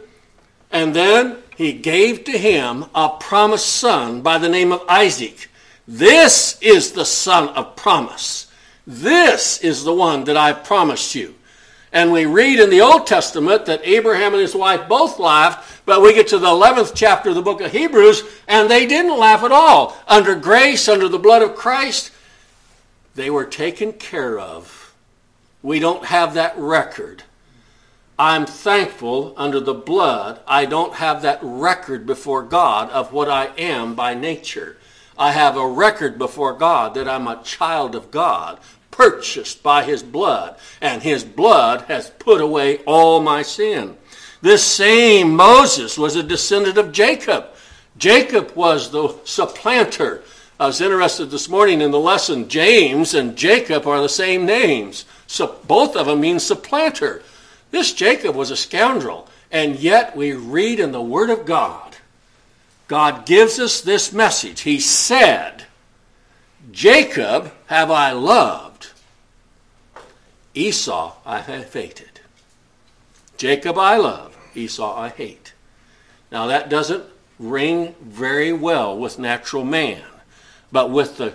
And 0.70 0.94
then 0.94 1.36
he 1.56 1.72
gave 1.72 2.24
to 2.24 2.38
him 2.38 2.86
a 2.94 3.10
promised 3.10 3.66
son 3.66 4.22
by 4.22 4.38
the 4.38 4.48
name 4.48 4.72
of 4.72 4.82
Isaac. 4.88 5.50
This 5.86 6.58
is 6.62 6.92
the 6.92 7.04
son 7.04 7.50
of 7.50 7.76
promise. 7.76 8.50
This 8.86 9.58
is 9.58 9.84
the 9.84 9.94
one 9.94 10.24
that 10.24 10.36
I 10.36 10.52
promised 10.52 11.14
you. 11.14 11.34
And 11.92 12.10
we 12.10 12.26
read 12.26 12.58
in 12.58 12.70
the 12.70 12.80
Old 12.80 13.06
Testament 13.06 13.66
that 13.66 13.86
Abraham 13.86 14.32
and 14.32 14.40
his 14.40 14.54
wife 14.54 14.88
both 14.88 15.20
laughed, 15.20 15.82
but 15.86 16.02
we 16.02 16.12
get 16.12 16.26
to 16.28 16.38
the 16.38 16.48
11th 16.48 16.92
chapter 16.94 17.28
of 17.28 17.36
the 17.36 17.42
book 17.42 17.60
of 17.60 17.70
Hebrews, 17.70 18.24
and 18.48 18.68
they 18.68 18.84
didn't 18.84 19.16
laugh 19.16 19.44
at 19.44 19.52
all. 19.52 19.96
Under 20.08 20.34
grace, 20.34 20.88
under 20.88 21.08
the 21.08 21.20
blood 21.20 21.42
of 21.42 21.54
Christ, 21.54 22.10
they 23.14 23.30
were 23.30 23.44
taken 23.44 23.92
care 23.92 24.40
of. 24.40 24.92
We 25.62 25.78
don't 25.78 26.06
have 26.06 26.34
that 26.34 26.58
record. 26.58 27.22
I'm 28.18 28.46
thankful 28.46 29.34
under 29.36 29.58
the 29.58 29.74
blood, 29.74 30.40
I 30.46 30.66
don't 30.66 30.94
have 30.94 31.22
that 31.22 31.40
record 31.42 32.06
before 32.06 32.42
God 32.42 32.90
of 32.90 33.12
what 33.12 33.28
I 33.28 33.46
am 33.58 33.96
by 33.96 34.14
nature. 34.14 34.76
I 35.18 35.32
have 35.32 35.56
a 35.56 35.66
record 35.66 36.16
before 36.16 36.54
God 36.54 36.94
that 36.94 37.08
I'm 37.08 37.26
a 37.26 37.42
child 37.42 37.96
of 37.96 38.12
God 38.12 38.60
purchased 38.92 39.64
by 39.64 39.82
his 39.82 40.04
blood, 40.04 40.56
and 40.80 41.02
his 41.02 41.24
blood 41.24 41.82
has 41.82 42.10
put 42.10 42.40
away 42.40 42.78
all 42.84 43.20
my 43.20 43.42
sin. 43.42 43.96
This 44.40 44.62
same 44.62 45.34
Moses 45.34 45.98
was 45.98 46.14
a 46.14 46.22
descendant 46.22 46.78
of 46.78 46.92
Jacob. 46.92 47.46
Jacob 47.96 48.54
was 48.54 48.90
the 48.90 49.16
supplanter. 49.24 50.22
I 50.60 50.66
was 50.66 50.80
interested 50.80 51.26
this 51.26 51.48
morning 51.48 51.80
in 51.80 51.90
the 51.90 51.98
lesson. 51.98 52.48
James 52.48 53.14
and 53.14 53.36
Jacob 53.36 53.88
are 53.88 54.00
the 54.00 54.08
same 54.08 54.46
names. 54.46 55.04
So 55.26 55.56
both 55.66 55.96
of 55.96 56.06
them 56.06 56.20
mean 56.20 56.38
supplanter. 56.38 57.22
This 57.74 57.92
Jacob 57.92 58.36
was 58.36 58.52
a 58.52 58.56
scoundrel, 58.56 59.26
and 59.50 59.74
yet 59.74 60.16
we 60.16 60.32
read 60.32 60.78
in 60.78 60.92
the 60.92 61.02
Word 61.02 61.28
of 61.28 61.44
God, 61.44 61.96
God 62.86 63.26
gives 63.26 63.58
us 63.58 63.80
this 63.80 64.12
message. 64.12 64.60
He 64.60 64.78
said, 64.78 65.64
Jacob 66.70 67.52
have 67.66 67.90
I 67.90 68.12
loved 68.12 68.92
Esau 70.54 71.14
I 71.26 71.40
have 71.40 71.72
hated. 71.72 72.20
Jacob 73.36 73.76
I 73.76 73.96
love, 73.96 74.36
Esau 74.54 74.96
I 74.96 75.08
hate. 75.08 75.52
Now 76.30 76.46
that 76.46 76.68
doesn't 76.68 77.02
ring 77.40 77.96
very 78.00 78.52
well 78.52 78.96
with 78.96 79.18
natural 79.18 79.64
man, 79.64 80.04
but 80.70 80.92
with 80.92 81.16
the 81.16 81.34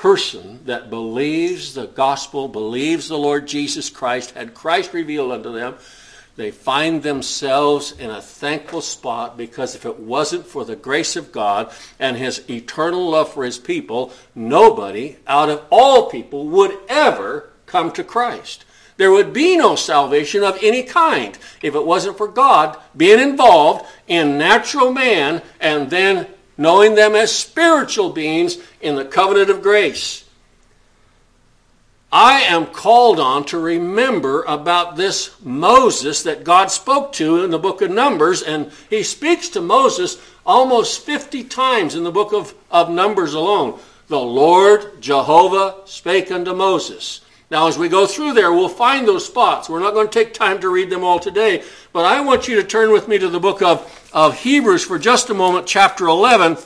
person 0.00 0.60
that 0.66 0.90
believes 0.90 1.74
the 1.74 1.86
gospel, 1.86 2.48
believes 2.48 3.08
the 3.08 3.18
Lord 3.18 3.46
Jesus 3.46 3.88
Christ, 3.88 4.32
had 4.32 4.54
Christ 4.54 4.92
revealed 4.92 5.32
unto 5.32 5.52
them, 5.52 5.76
they 6.36 6.50
find 6.50 7.02
themselves 7.02 7.92
in 7.92 8.10
a 8.10 8.20
thankful 8.20 8.82
spot 8.82 9.38
because 9.38 9.74
if 9.74 9.86
it 9.86 9.98
wasn't 9.98 10.46
for 10.46 10.66
the 10.66 10.76
grace 10.76 11.16
of 11.16 11.32
God 11.32 11.72
and 11.98 12.14
his 12.14 12.48
eternal 12.50 13.08
love 13.08 13.32
for 13.32 13.42
his 13.42 13.56
people, 13.56 14.12
nobody 14.34 15.16
out 15.26 15.48
of 15.48 15.64
all 15.70 16.10
people 16.10 16.46
would 16.48 16.76
ever 16.90 17.48
come 17.64 17.90
to 17.92 18.04
Christ. 18.04 18.66
There 18.98 19.10
would 19.10 19.32
be 19.32 19.56
no 19.56 19.76
salvation 19.76 20.42
of 20.42 20.58
any 20.62 20.82
kind 20.82 21.38
if 21.62 21.74
it 21.74 21.86
wasn't 21.86 22.18
for 22.18 22.28
God 22.28 22.78
being 22.94 23.20
involved 23.20 23.86
in 24.06 24.36
natural 24.36 24.92
man 24.92 25.40
and 25.58 25.88
then 25.88 26.26
knowing 26.56 26.94
them 26.94 27.14
as 27.14 27.34
spiritual 27.34 28.10
beings 28.10 28.56
in 28.80 28.96
the 28.96 29.04
covenant 29.04 29.50
of 29.50 29.62
grace. 29.62 30.24
I 32.12 32.42
am 32.42 32.66
called 32.66 33.18
on 33.18 33.44
to 33.46 33.58
remember 33.58 34.42
about 34.44 34.96
this 34.96 35.34
Moses 35.42 36.22
that 36.22 36.44
God 36.44 36.70
spoke 36.70 37.12
to 37.14 37.42
in 37.42 37.50
the 37.50 37.58
book 37.58 37.82
of 37.82 37.90
Numbers, 37.90 38.42
and 38.42 38.70
he 38.88 39.02
speaks 39.02 39.48
to 39.50 39.60
Moses 39.60 40.16
almost 40.46 41.04
50 41.04 41.44
times 41.44 41.94
in 41.94 42.04
the 42.04 42.12
book 42.12 42.32
of, 42.32 42.54
of 42.70 42.90
Numbers 42.90 43.34
alone. 43.34 43.78
The 44.06 44.20
Lord 44.20 45.02
Jehovah 45.02 45.82
spake 45.84 46.30
unto 46.30 46.54
Moses. 46.54 47.20
Now, 47.48 47.68
as 47.68 47.78
we 47.78 47.88
go 47.88 48.06
through 48.06 48.32
there, 48.32 48.52
we'll 48.52 48.68
find 48.68 49.06
those 49.06 49.24
spots. 49.24 49.68
We're 49.68 49.78
not 49.78 49.94
going 49.94 50.08
to 50.08 50.12
take 50.12 50.34
time 50.34 50.60
to 50.60 50.68
read 50.68 50.90
them 50.90 51.04
all 51.04 51.20
today, 51.20 51.62
but 51.92 52.04
I 52.04 52.20
want 52.20 52.48
you 52.48 52.56
to 52.56 52.64
turn 52.64 52.90
with 52.90 53.06
me 53.06 53.18
to 53.18 53.28
the 53.28 53.38
book 53.38 53.62
of, 53.62 54.10
of 54.12 54.40
Hebrews 54.40 54.84
for 54.84 54.98
just 54.98 55.30
a 55.30 55.34
moment, 55.34 55.66
chapter 55.66 56.06
11, 56.06 56.56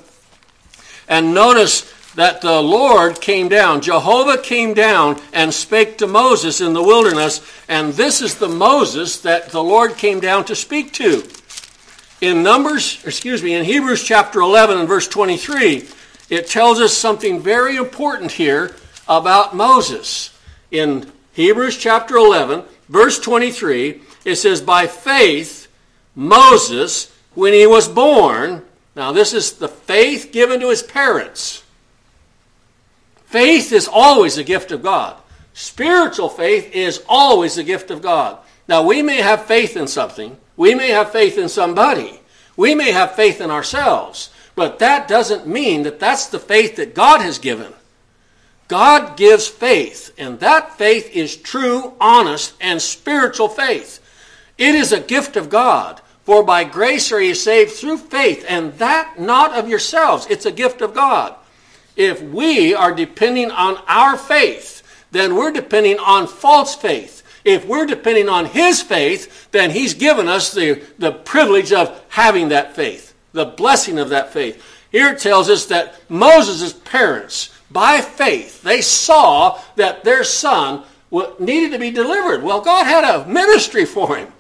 and 1.07 1.35
notice 1.35 1.93
that 2.15 2.41
the 2.41 2.63
Lord 2.63 3.21
came 3.21 3.51
down. 3.51 3.83
Jehovah 3.83 4.39
came 4.39 4.73
down 4.73 5.21
and 5.35 5.53
spake 5.53 5.99
to 5.99 6.07
Moses 6.07 6.63
in 6.63 6.73
the 6.73 6.83
wilderness, 6.83 7.47
and 7.69 7.93
this 7.93 8.23
is 8.23 8.37
the 8.37 8.49
Moses 8.49 9.21
that 9.21 9.51
the 9.51 9.63
Lord 9.63 9.99
came 9.99 10.19
down 10.19 10.47
to 10.47 10.57
speak 10.57 10.95
to. 10.95 11.29
In 12.23 12.43
Numbers, 12.43 13.05
excuse 13.05 13.43
me, 13.43 13.53
in 13.55 13.67
Hebrews 13.67 14.03
chapter 14.03 14.41
11 14.41 14.79
and 14.79 14.89
verse 14.89 15.09
23, 15.09 15.89
it 16.31 16.47
tells 16.47 16.81
us 16.81 16.97
something 16.97 17.41
very 17.41 17.77
important 17.77 18.33
here 18.33 18.75
about 19.07 19.55
Moses 19.55 20.31
in 20.71 21.11
Hebrews 21.33 21.77
chapter 21.77 22.17
11, 22.17 22.65
verse 22.89 23.19
23, 23.19 24.01
it 24.25 24.37
says, 24.37 24.61
By 24.61 24.87
faith, 24.87 25.69
Moses, 26.15 27.13
when 27.35 27.53
he 27.53 27.67
was 27.67 27.89
born, 27.89 28.63
now 28.95 29.13
this 29.13 29.33
is 29.33 29.55
the 29.55 29.69
faith 29.69 30.31
given 30.33 30.61
to 30.61 30.71
his 30.71 30.83
parents. 30.83 31.63
Faith 33.27 33.73
is 33.73 33.89
always 33.91 34.39
a 34.39 34.45
gift 34.45 34.73
of 34.73 34.83
God. 34.83 35.17
Spiritual 35.55 36.29
faith 36.29 36.75
is 36.75 37.03
always 37.09 37.59
a 37.59 37.65
gift 37.65 37.91
of 37.91 38.03
God. 38.03 38.39
Now, 38.67 38.83
we 38.83 39.03
may 39.03 39.17
have 39.17 39.47
faith 39.47 39.77
in 39.77 39.89
something, 39.89 40.37
we 40.57 40.75
may 40.75 40.91
have 40.91 41.11
faith 41.11 41.39
in 41.39 41.49
somebody, 41.49 42.21
we 42.57 42.75
may 42.75 42.93
have 42.93 43.15
faith 43.15 43.41
in 43.41 43.51
ourselves, 43.51 44.31
but 44.55 44.79
that 44.79 45.09
doesn't 45.09 45.47
mean 45.47 45.83
that 45.85 45.99
that's 45.99 46.27
the 46.27 46.39
faith 46.39 46.77
that 46.77 46.95
God 46.95 47.21
has 47.21 47.39
given. 47.39 47.73
God 48.71 49.17
gives 49.17 49.49
faith, 49.49 50.15
and 50.17 50.39
that 50.39 50.79
faith 50.79 51.11
is 51.13 51.35
true, 51.35 51.93
honest, 52.01 52.55
and 52.61 52.81
spiritual 52.81 53.49
faith. 53.49 53.99
It 54.59 54.77
is 54.77 54.93
a 54.93 55.01
gift 55.01 55.37
of 55.37 55.51
God. 55.51 56.01
For 56.23 56.45
by 56.45 56.63
grace 56.63 57.11
are 57.11 57.21
ye 57.21 57.35
saved 57.35 57.73
through 57.73 57.99
faith, 57.99 58.45
and 58.49 58.73
that 58.75 59.19
not 59.19 59.59
of 59.59 59.69
yourselves. 59.69 60.29
It's 60.31 60.47
a 60.47 60.53
gift 60.53 60.83
of 60.83 60.95
God. 60.95 61.35
If 61.97 62.23
we 62.23 62.73
are 62.73 62.95
depending 62.95 63.51
on 63.51 63.77
our 63.89 64.17
faith, 64.17 64.85
then 65.11 65.35
we're 65.35 65.51
depending 65.51 65.99
on 65.99 66.29
false 66.29 66.77
faith. 66.77 67.25
If 67.45 67.67
we're 67.67 67.87
depending 67.87 68.29
on 68.29 68.47
His 68.47 68.83
faith, 68.83 69.51
then 69.51 69.73
He's 69.73 69.95
given 69.95 70.29
us 70.29 70.53
the, 70.53 70.81
the 70.97 71.11
privilege 71.11 71.73
of 71.73 72.01
having 72.09 72.51
that 72.51 72.77
faith, 72.77 73.17
the 73.33 73.47
blessing 73.47 73.99
of 73.99 74.11
that 74.11 74.33
faith. 74.33 74.65
Here 74.93 75.09
it 75.09 75.19
tells 75.19 75.51
us 75.51 75.67
that 75.67 76.01
Moses' 76.09 76.73
parents, 76.73 77.51
by 77.71 78.01
faith, 78.01 78.63
they 78.63 78.81
saw 78.81 79.61
that 79.77 80.05
their 80.05 80.25
son 80.25 80.83
needed 81.39 81.73
to 81.73 81.79
be 81.79 81.91
delivered. 81.91 82.43
Well, 82.43 82.61
God 82.61 82.87
had 82.87 83.05
a 83.05 83.27
ministry 83.27 83.85
for 83.85 84.17
him. 84.17 84.33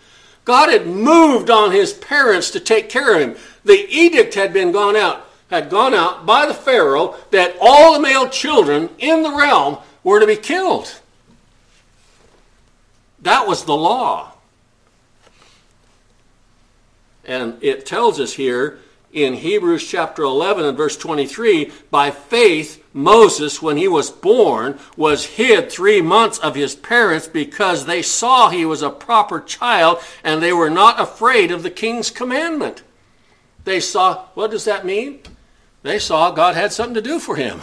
God 0.44 0.70
had 0.70 0.86
moved 0.86 1.50
on 1.50 1.70
his 1.70 1.92
parents 1.92 2.50
to 2.50 2.60
take 2.60 2.88
care 2.88 3.14
of 3.14 3.20
him. 3.20 3.36
The 3.64 3.86
edict 3.88 4.34
had 4.34 4.52
been 4.52 4.72
gone 4.72 4.96
out, 4.96 5.28
had 5.48 5.70
gone 5.70 5.94
out 5.94 6.26
by 6.26 6.46
the 6.46 6.54
Pharaoh 6.54 7.16
that 7.30 7.56
all 7.60 7.92
the 7.92 8.00
male 8.00 8.28
children 8.28 8.88
in 8.98 9.22
the 9.22 9.34
realm 9.34 9.78
were 10.02 10.18
to 10.18 10.26
be 10.26 10.36
killed. 10.36 11.00
That 13.22 13.46
was 13.46 13.64
the 13.64 13.76
law. 13.76 14.32
And 17.24 17.58
it 17.62 17.84
tells 17.86 18.18
us 18.18 18.32
here 18.32 18.78
in 19.12 19.34
Hebrews 19.34 19.86
chapter 19.86 20.22
11 20.22 20.64
and 20.64 20.76
verse 20.76 20.96
23, 20.96 21.70
by 21.90 22.10
faith, 22.10 22.79
Moses, 22.92 23.62
when 23.62 23.76
he 23.76 23.86
was 23.86 24.10
born, 24.10 24.78
was 24.96 25.24
hid 25.24 25.70
three 25.70 26.00
months 26.00 26.38
of 26.38 26.56
his 26.56 26.74
parents 26.74 27.28
because 27.28 27.86
they 27.86 28.02
saw 28.02 28.48
he 28.48 28.64
was 28.64 28.82
a 28.82 28.90
proper 28.90 29.40
child 29.40 29.98
and 30.24 30.42
they 30.42 30.52
were 30.52 30.70
not 30.70 31.00
afraid 31.00 31.52
of 31.52 31.62
the 31.62 31.70
king's 31.70 32.10
commandment. 32.10 32.82
They 33.64 33.78
saw, 33.78 34.24
what 34.34 34.50
does 34.50 34.64
that 34.64 34.84
mean? 34.84 35.20
They 35.82 35.98
saw 35.98 36.32
God 36.32 36.56
had 36.56 36.72
something 36.72 36.94
to 36.94 37.02
do 37.02 37.20
for 37.20 37.36
him. 37.36 37.60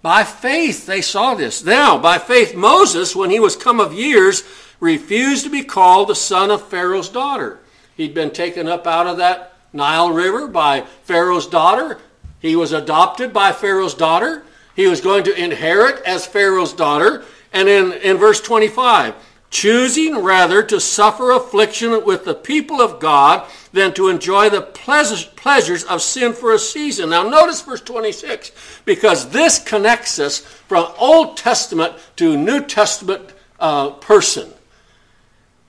By 0.00 0.24
faith, 0.24 0.86
they 0.86 1.02
saw 1.02 1.34
this. 1.34 1.64
Now, 1.64 1.98
by 1.98 2.18
faith, 2.18 2.54
Moses, 2.54 3.14
when 3.14 3.30
he 3.30 3.40
was 3.40 3.56
come 3.56 3.80
of 3.80 3.92
years, 3.92 4.42
refused 4.80 5.44
to 5.44 5.50
be 5.50 5.64
called 5.64 6.08
the 6.08 6.14
son 6.14 6.50
of 6.50 6.66
Pharaoh's 6.68 7.08
daughter. 7.08 7.58
He'd 7.96 8.14
been 8.14 8.30
taken 8.30 8.68
up 8.68 8.86
out 8.86 9.08
of 9.08 9.16
that 9.16 9.56
Nile 9.72 10.10
River 10.10 10.46
by 10.46 10.82
Pharaoh's 11.02 11.46
daughter. 11.46 11.98
He 12.40 12.56
was 12.56 12.72
adopted 12.72 13.32
by 13.32 13.52
Pharaoh's 13.52 13.94
daughter. 13.94 14.44
He 14.76 14.86
was 14.86 15.00
going 15.00 15.24
to 15.24 15.34
inherit 15.34 16.02
as 16.04 16.26
Pharaoh's 16.26 16.72
daughter. 16.72 17.24
And 17.52 17.68
in, 17.68 17.92
in 17.94 18.16
verse 18.16 18.40
25, 18.40 19.14
choosing 19.50 20.18
rather 20.18 20.62
to 20.62 20.80
suffer 20.80 21.30
affliction 21.30 22.04
with 22.04 22.24
the 22.24 22.34
people 22.34 22.80
of 22.80 23.00
God 23.00 23.48
than 23.72 23.94
to 23.94 24.08
enjoy 24.08 24.50
the 24.50 24.62
pleasures 24.62 25.84
of 25.84 26.02
sin 26.02 26.32
for 26.32 26.52
a 26.52 26.58
season. 26.58 27.10
Now, 27.10 27.28
notice 27.28 27.62
verse 27.62 27.80
26, 27.80 28.52
because 28.84 29.30
this 29.30 29.58
connects 29.58 30.18
us 30.18 30.38
from 30.38 30.92
Old 30.98 31.36
Testament 31.36 31.94
to 32.16 32.36
New 32.36 32.64
Testament 32.64 33.32
uh, 33.58 33.90
person. 33.90 34.52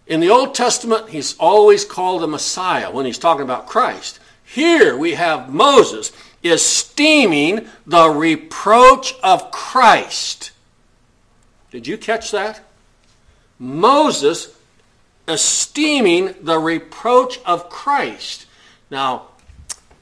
In 0.07 0.19
the 0.19 0.29
Old 0.29 0.55
Testament, 0.55 1.09
he's 1.09 1.37
always 1.37 1.85
called 1.85 2.23
a 2.23 2.27
Messiah 2.27 2.91
when 2.91 3.05
he's 3.05 3.19
talking 3.19 3.43
about 3.43 3.67
Christ. 3.67 4.19
Here 4.43 4.97
we 4.97 5.13
have 5.13 5.53
Moses 5.53 6.11
esteeming 6.43 7.67
the 7.85 8.09
reproach 8.09 9.15
of 9.23 9.51
Christ. 9.51 10.51
Did 11.71 11.87
you 11.87 11.97
catch 11.97 12.31
that? 12.31 12.61
Moses 13.57 14.55
esteeming 15.27 16.33
the 16.41 16.57
reproach 16.57 17.39
of 17.45 17.69
Christ. 17.69 18.45
Now, 18.89 19.27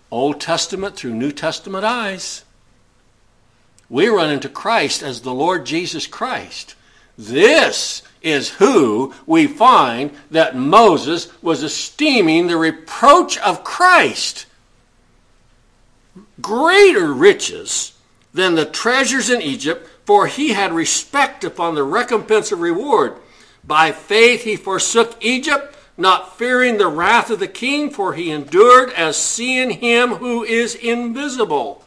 Old 0.10 0.40
Testament 0.40 0.96
through 0.96 1.14
New 1.14 1.32
Testament 1.32 1.84
eyes, 1.84 2.46
we 3.90 4.08
run 4.08 4.32
into 4.32 4.50
Christ 4.50 5.04
as 5.04 5.22
the 5.22 5.34
Lord 5.34 5.66
Jesus 5.66 6.08
Christ. 6.08 6.76
This 7.18 8.04
is 8.22 8.50
who 8.50 9.14
we 9.26 9.48
find 9.48 10.12
that 10.32 10.56
Moses 10.56 11.32
was 11.42 11.64
esteeming 11.64 12.48
the 12.48 12.58
reproach 12.58 13.38
of 13.40 13.64
Christ 13.64 14.46
greater 16.42 17.14
riches 17.14 17.94
than 18.34 18.56
the 18.56 18.66
treasures 18.66 19.30
in 19.30 19.42
Egypt, 19.42 19.90
for 20.06 20.28
he 20.28 20.50
had 20.50 20.72
respect 20.72 21.44
upon 21.44 21.76
the 21.76 21.84
recompense 21.84 22.52
of 22.52 22.60
reward. 22.60 23.14
By 23.64 23.92
faith 23.92 24.44
he 24.44 24.56
forsook 24.56 25.18
Egypt, 25.22 25.76
not 25.98 26.38
fearing 26.38 26.78
the 26.78 26.88
wrath 26.88 27.30
of 27.30 27.40
the 27.40 27.48
king, 27.48 27.90
for 27.90 28.14
he 28.14 28.30
endured 28.30 28.92
as 28.94 29.18
seeing 29.18 29.72
him 29.72 30.16
who 30.16 30.44
is 30.44 30.76
invisible. 30.76 31.84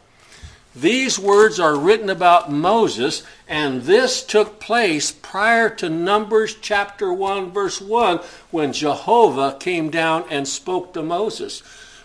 These 0.75 1.19
words 1.19 1.59
are 1.59 1.77
written 1.77 2.11
about 2.11 2.53
Moses, 2.53 3.25
and 3.49 3.83
this 3.83 4.23
took 4.23 4.61
place 4.61 5.11
prior 5.11 5.69
to 5.71 5.89
Numbers 5.89 6.55
chapter 6.61 7.13
1, 7.13 7.51
verse 7.51 7.81
1, 7.81 8.21
when 8.51 8.73
Jehovah 8.73 9.57
came 9.59 9.91
down 9.91 10.25
and 10.31 10.47
spoke 10.47 10.93
to 10.95 11.03
Moses. 11.03 11.63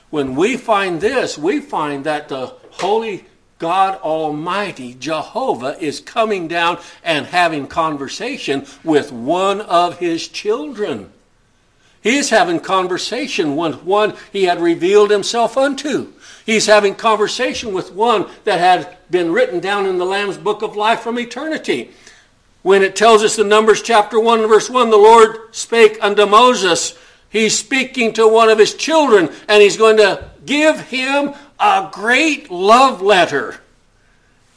When 0.09 0.35
we 0.35 0.57
find 0.57 1.01
this, 1.01 1.37
we 1.37 1.59
find 1.59 2.03
that 2.05 2.29
the 2.29 2.53
Holy 2.71 3.25
God 3.57 3.99
Almighty, 4.01 4.95
Jehovah, 4.95 5.77
is 5.79 5.99
coming 5.99 6.47
down 6.47 6.79
and 7.03 7.25
having 7.25 7.67
conversation 7.67 8.65
with 8.83 9.11
one 9.11 9.61
of 9.61 9.99
his 9.99 10.27
children. 10.27 11.11
He 12.01 12.17
is 12.17 12.29
having 12.29 12.59
conversation 12.59 13.55
with 13.55 13.81
one 13.83 14.13
he 14.31 14.43
had 14.43 14.61
revealed 14.61 15.09
himself 15.09 15.57
unto. 15.57 16.13
He's 16.45 16.67
having 16.67 16.93
conversation 16.93 17.73
with 17.73 17.93
one 17.93 18.27
that 18.43 18.59
had 18.59 18.97
been 19.09 19.31
written 19.31 19.59
down 19.59 19.87
in 19.87 19.97
the 19.97 20.05
Lamb's 20.05 20.37
book 20.37 20.61
of 20.61 20.75
life 20.75 20.99
from 20.99 21.17
eternity. 21.17 21.91
When 22.61 22.83
it 22.83 22.95
tells 22.95 23.23
us 23.23 23.39
in 23.39 23.47
Numbers 23.47 23.81
chapter 23.81 24.19
1 24.19 24.47
verse 24.47 24.69
1, 24.69 24.91
the 24.91 24.97
Lord 24.97 25.55
spake 25.55 25.97
unto 26.01 26.25
Moses. 26.25 26.95
He's 27.29 27.57
speaking 27.57 28.13
to 28.13 28.27
one 28.27 28.49
of 28.49 28.59
his 28.59 28.73
children 28.73 29.29
and 29.47 29.61
he's 29.61 29.77
going 29.77 29.97
to 29.97 30.29
give 30.45 30.79
him 30.79 31.33
a 31.59 31.89
great 31.91 32.49
love 32.49 33.01
letter. 33.01 33.59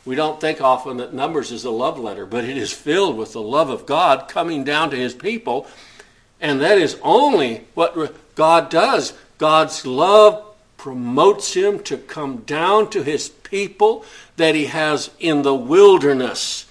We 0.05 0.15
don't 0.15 0.41
think 0.41 0.61
often 0.61 0.97
that 0.99 1.13
Numbers 1.13 1.53
is 1.53 1.65
a 1.65 1.71
love 1.71 1.99
letter, 1.99 2.25
but 2.25 2.45
it 2.45 2.57
is 2.57 2.73
filled 2.73 3.17
with 3.17 3.33
the 3.33 3.43
love 3.43 3.69
of 3.69 3.85
God 3.85 4.29
coming 4.29 4.65
down 4.65 4.91
to 4.91 4.97
his 4.97 5.13
people. 5.13 5.67
And 6.41 6.61
that 6.61 6.79
is 6.79 6.97
only 7.03 7.67
what 7.75 8.35
God 8.35 8.71
does. 8.71 9.13
God's 9.39 9.85
love 9.85 10.45
promotes 10.77 11.53
him 11.55 11.81
to 11.81 11.99
come 11.99 12.39
down 12.39 12.89
to 12.91 13.03
his 13.03 13.29
people 13.29 14.05
that 14.37 14.55
he 14.55 14.67
has 14.67 15.11
in 15.19 15.43
the 15.43 15.55
wilderness. 15.55 16.65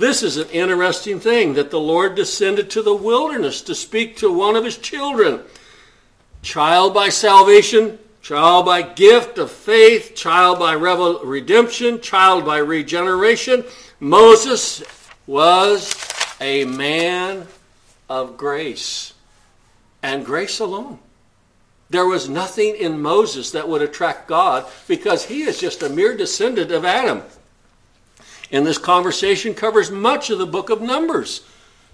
This 0.00 0.22
is 0.22 0.38
an 0.38 0.48
interesting 0.48 1.20
thing 1.20 1.52
that 1.54 1.70
the 1.70 1.78
Lord 1.78 2.14
descended 2.14 2.70
to 2.70 2.80
the 2.80 2.94
wilderness 2.94 3.60
to 3.60 3.74
speak 3.74 4.16
to 4.16 4.32
one 4.32 4.56
of 4.56 4.64
his 4.64 4.78
children. 4.78 5.42
Child 6.40 6.94
by 6.94 7.10
salvation, 7.10 7.98
child 8.22 8.64
by 8.64 8.80
gift 8.80 9.36
of 9.36 9.50
faith, 9.50 10.14
child 10.14 10.58
by 10.58 10.72
redemption, 10.72 12.00
child 12.00 12.46
by 12.46 12.56
regeneration. 12.56 13.62
Moses 14.00 14.82
was 15.26 15.94
a 16.40 16.64
man 16.64 17.46
of 18.08 18.38
grace 18.38 19.12
and 20.02 20.24
grace 20.24 20.60
alone. 20.60 20.98
There 21.90 22.06
was 22.06 22.26
nothing 22.26 22.74
in 22.74 23.02
Moses 23.02 23.50
that 23.50 23.68
would 23.68 23.82
attract 23.82 24.28
God 24.28 24.64
because 24.88 25.26
he 25.26 25.42
is 25.42 25.60
just 25.60 25.82
a 25.82 25.90
mere 25.90 26.16
descendant 26.16 26.72
of 26.72 26.86
Adam. 26.86 27.22
And 28.52 28.66
this 28.66 28.78
conversation 28.78 29.54
covers 29.54 29.90
much 29.90 30.30
of 30.30 30.38
the 30.38 30.46
book 30.46 30.70
of 30.70 30.80
Numbers. 30.80 31.42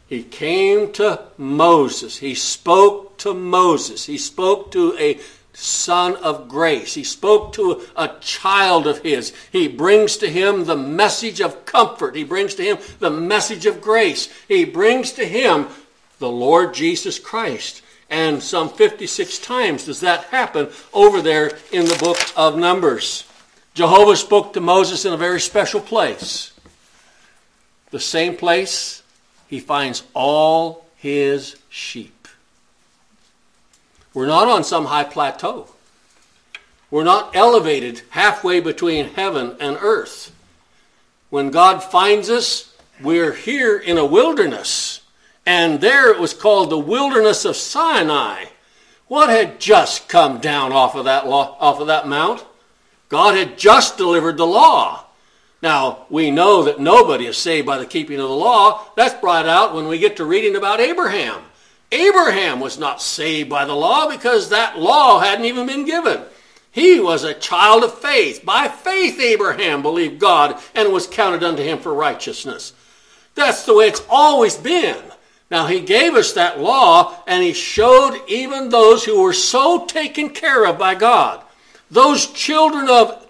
He 0.09 0.23
came 0.23 0.93
to 0.93 1.23
Moses. 1.37 2.19
He 2.19 2.35
spoke 2.35 3.19
to 3.19 3.35
Moses. 3.35 4.07
He 4.07 4.19
spoke 4.19 4.71
to 4.73 4.97
a 4.99 5.19
son 5.53 6.17
of 6.17 6.49
grace. 6.49 6.95
He 6.95 7.05
spoke 7.05 7.53
to 7.55 7.83
a 7.97 8.11
child 8.21 8.87
of 8.87 8.99
his. 8.99 9.33
He 9.51 9.69
brings 9.69 10.17
to 10.19 10.29
him 10.29 10.65
the 10.65 10.77
message 10.77 11.41
of 11.41 11.65
comfort. 11.65 12.15
He 12.15 12.25
brings 12.25 12.55
to 12.57 12.63
him 12.63 12.79
the 12.99 13.11
message 13.11 13.67
of 13.67 13.81
grace. 13.81 14.29
He 14.49 14.65
brings 14.65 15.13
to 15.13 15.25
him 15.25 15.69
the 16.19 16.31
Lord 16.31 16.75
Jesus 16.75 17.19
Christ. 17.19 17.83
And 18.09 18.43
some 18.43 18.69
56 18.69 19.39
times 19.41 19.87
does 19.87 20.01
that 20.01 20.25
happen 20.25 20.69
over 20.93 21.21
there 21.21 21.59
in 21.73 21.87
the 21.87 21.99
book 21.99 22.19
of 22.37 22.57
Numbers. 22.57 23.25
Jehovah 23.77 24.17
spoke 24.17 24.55
to 24.55 24.61
Moses 24.63 25.05
in 25.05 25.13
a 25.13 25.19
very 25.19 25.39
special 25.39 25.83
place. 25.83 26.51
The 27.91 28.01
same 28.01 28.35
place 28.35 29.03
he 29.49 29.61
finds 29.61 30.03
all 30.15 30.87
his 30.97 31.57
sheep. 31.69 32.27
We're 34.15 34.29
not 34.29 34.49
on 34.49 34.65
some 34.65 34.87
high 34.87 35.05
plateau. 35.05 35.69
We're 36.91 37.05
not 37.05 37.37
elevated 37.37 38.01
halfway 38.09 38.61
between 38.61 39.11
heaven 39.11 39.59
and 39.61 39.77
earth. 39.83 40.35
When 41.29 41.51
God 41.51 41.85
finds 41.85 42.31
us, 42.31 42.75
we're 43.03 43.35
here 43.35 43.77
in 43.77 43.99
a 43.99 44.07
wilderness. 44.07 45.03
And 45.45 45.83
there 45.83 46.11
it 46.11 46.19
was 46.19 46.33
called 46.33 46.71
the 46.71 46.79
wilderness 46.79 47.45
of 47.45 47.57
Sinai. 47.57 48.47
What 49.07 49.29
had 49.29 49.61
just 49.61 50.09
come 50.09 50.39
down 50.39 50.73
off 50.73 50.95
of 50.95 51.05
that 51.05 51.27
off 51.27 51.79
of 51.79 51.89
that 51.89 52.09
mount? 52.09 52.43
God 53.17 53.35
had 53.35 53.57
just 53.57 53.97
delivered 53.97 54.37
the 54.37 54.47
law. 54.47 55.07
Now, 55.63 56.05
we 56.11 56.31
know 56.31 56.65
that 56.65 56.81
nobody 56.81 57.25
is 57.25 57.39
saved 57.39 57.67
by 57.67 57.79
the 57.79 57.87
keeping 57.87 58.21
of 58.21 58.29
the 58.29 58.35
law. 58.35 58.85
That's 58.95 59.19
brought 59.19 59.47
out 59.47 59.75
when 59.75 59.89
we 59.89 59.99
get 59.99 60.19
to 60.19 60.27
reading 60.27 60.55
about 60.55 60.81
Abraham. 60.81 61.41
Abraham 61.91 62.61
was 62.61 62.79
not 62.79 63.01
saved 63.01 63.49
by 63.49 63.65
the 63.65 63.73
law 63.73 64.11
because 64.11 64.51
that 64.51 64.79
law 64.79 65.19
hadn't 65.19 65.47
even 65.47 65.67
been 65.67 65.87
given. 65.87 66.21
He 66.71 67.01
was 67.01 67.25
a 67.25 67.33
child 67.33 67.85
of 67.85 67.99
faith. 68.01 68.45
By 68.45 68.69
faith, 68.69 69.19
Abraham 69.19 69.81
believed 69.81 70.21
God 70.21 70.61
and 70.75 70.93
was 70.93 71.07
counted 71.07 71.43
unto 71.43 71.63
him 71.63 71.79
for 71.79 71.95
righteousness. 71.95 72.75
That's 73.35 73.65
the 73.65 73.75
way 73.75 73.87
it's 73.87 74.05
always 74.11 74.59
been. 74.59 75.03
Now, 75.51 75.69
he 75.69 75.81
gave 75.81 76.17
us 76.17 76.35
that 76.35 76.61
law, 76.61 77.19
and 77.27 77.43
he 77.43 77.55
showed 77.55 78.21
even 78.29 78.69
those 78.69 79.05
who 79.05 79.23
were 79.23 79.33
so 79.33 79.87
taken 79.87 80.29
care 80.29 80.67
of 80.67 80.79
by 80.79 80.95
God, 80.97 81.43
those 81.91 82.27
children 82.27 82.89
of 82.89 83.27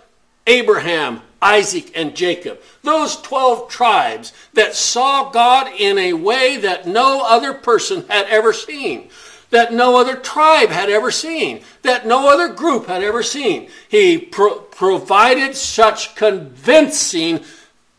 Abraham, 0.46 1.22
Isaac, 1.42 1.92
and 1.94 2.16
Jacob, 2.16 2.60
those 2.82 3.20
12 3.20 3.68
tribes 3.68 4.32
that 4.54 4.74
saw 4.74 5.30
God 5.30 5.68
in 5.78 5.98
a 5.98 6.14
way 6.14 6.56
that 6.58 6.86
no 6.86 7.22
other 7.26 7.52
person 7.52 8.04
had 8.08 8.26
ever 8.26 8.52
seen. 8.52 9.10
that 9.50 9.72
no 9.72 9.96
other 9.96 10.16
tribe 10.16 10.70
had 10.70 10.90
ever 10.90 11.10
seen, 11.10 11.62
that 11.82 12.04
no 12.04 12.28
other 12.28 12.52
group 12.52 12.86
had 12.86 13.00
ever 13.00 13.22
seen. 13.22 13.68
He 13.88 14.18
pro- 14.18 14.58
provided 14.58 15.54
such 15.54 16.16
convincing 16.16 17.44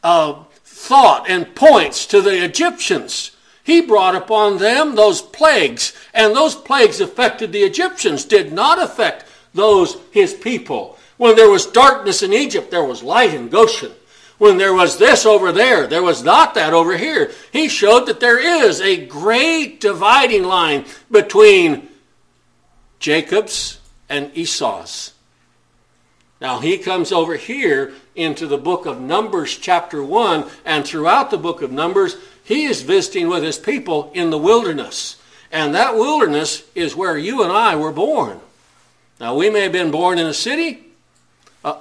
uh, 0.03 0.43
thought 0.63 1.29
and 1.29 1.55
points 1.55 2.05
to 2.07 2.21
the 2.21 2.43
Egyptians. 2.43 3.31
He 3.63 3.81
brought 3.81 4.15
upon 4.15 4.57
them 4.57 4.95
those 4.95 5.21
plagues, 5.21 5.93
and 6.13 6.35
those 6.35 6.55
plagues 6.55 7.01
affected 7.01 7.51
the 7.51 7.63
Egyptians, 7.63 8.25
did 8.25 8.53
not 8.53 8.81
affect 8.81 9.25
those 9.53 9.97
his 10.11 10.33
people. 10.33 10.97
When 11.17 11.35
there 11.35 11.49
was 11.49 11.65
darkness 11.65 12.21
in 12.21 12.33
Egypt, 12.33 12.71
there 12.71 12.83
was 12.83 13.03
light 13.03 13.33
in 13.33 13.49
Goshen. 13.49 13.91
When 14.37 14.57
there 14.57 14.73
was 14.73 14.97
this 14.97 15.25
over 15.25 15.51
there, 15.51 15.87
there 15.87 16.03
was 16.03 16.23
not 16.23 16.53
that 16.53 16.73
over 16.73 16.95
here. 16.95 17.31
He 17.51 17.67
showed 17.67 18.05
that 18.05 18.19
there 18.19 18.39
is 18.39 18.81
a 18.81 19.05
great 19.05 19.81
dividing 19.81 20.43
line 20.43 20.85
between 21.09 21.89
Jacob's 22.99 23.79
and 24.09 24.31
Esau's. 24.37 25.13
Now 26.39 26.59
he 26.59 26.77
comes 26.77 27.11
over 27.11 27.35
here 27.35 27.93
into 28.15 28.45
the 28.45 28.59
book 28.59 28.85
of 28.85 29.01
Numbers, 29.01 29.57
chapter 29.57 30.03
1, 30.03 30.45
and 30.65 30.85
throughout 30.85 31.31
the 31.31 31.37
book 31.37 31.63
of 31.63 31.71
Numbers, 31.71 32.15
he 32.43 32.65
is 32.65 32.83
visiting 32.83 33.27
with 33.27 33.43
his 33.43 33.57
people 33.57 34.11
in 34.13 34.29
the 34.29 34.37
wilderness. 34.37 35.15
And 35.51 35.73
that 35.73 35.95
wilderness 35.95 36.63
is 36.75 36.95
where 36.95 37.17
you 37.17 37.41
and 37.41 37.51
I 37.51 37.75
were 37.75 37.91
born. 37.91 38.39
Now, 39.19 39.35
we 39.35 39.49
may 39.49 39.61
have 39.61 39.71
been 39.71 39.91
born 39.91 40.19
in 40.19 40.27
a 40.27 40.33
city. 40.33 40.85
Uh, 41.63 41.77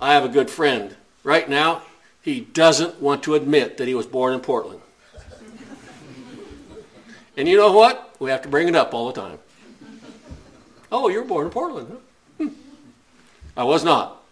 I 0.00 0.14
have 0.14 0.24
a 0.24 0.28
good 0.28 0.50
friend 0.50 0.96
right 1.24 1.48
now, 1.48 1.82
he 2.22 2.40
doesn't 2.40 3.02
want 3.02 3.22
to 3.24 3.34
admit 3.34 3.78
that 3.78 3.88
he 3.88 3.94
was 3.94 4.06
born 4.06 4.34
in 4.34 4.40
Portland. 4.40 4.80
and 7.36 7.48
you 7.48 7.56
know 7.56 7.72
what? 7.72 8.14
We 8.18 8.30
have 8.30 8.42
to 8.42 8.48
bring 8.48 8.68
it 8.68 8.76
up 8.76 8.94
all 8.94 9.10
the 9.10 9.20
time. 9.20 9.38
Oh, 10.92 11.08
you 11.08 11.20
were 11.20 11.26
born 11.26 11.46
in 11.46 11.52
Portland. 11.52 11.88
Huh? 11.90 12.44
Hmm. 12.44 12.54
I 13.56 13.64
was 13.64 13.82
not. 13.84 14.22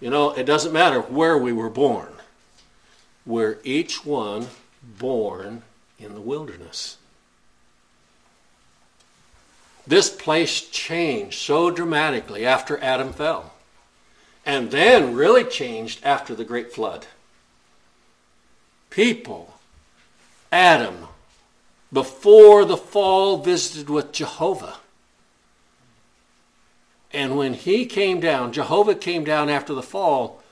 You 0.00 0.10
know, 0.10 0.30
it 0.30 0.44
doesn't 0.44 0.72
matter 0.72 1.00
where 1.00 1.36
we 1.38 1.52
were 1.52 1.70
born. 1.70 2.12
We're 3.26 3.58
each 3.64 4.04
one 4.04 4.46
born 4.82 5.62
in 5.98 6.14
the 6.14 6.20
wilderness. 6.20 6.97
This 9.88 10.10
place 10.10 10.60
changed 10.68 11.38
so 11.38 11.70
dramatically 11.70 12.44
after 12.44 12.78
Adam 12.82 13.14
fell 13.14 13.54
and 14.44 14.70
then 14.70 15.14
really 15.14 15.44
changed 15.44 16.04
after 16.04 16.34
the 16.34 16.44
great 16.44 16.74
flood. 16.74 17.06
People, 18.90 19.54
Adam, 20.52 21.08
before 21.90 22.66
the 22.66 22.76
fall, 22.76 23.38
visited 23.38 23.88
with 23.88 24.12
Jehovah. 24.12 24.76
And 27.10 27.38
when 27.38 27.54
he 27.54 27.86
came 27.86 28.20
down, 28.20 28.52
Jehovah 28.52 28.94
came 28.94 29.24
down 29.24 29.48
after 29.48 29.72
the 29.72 29.82
fall, 29.82 30.42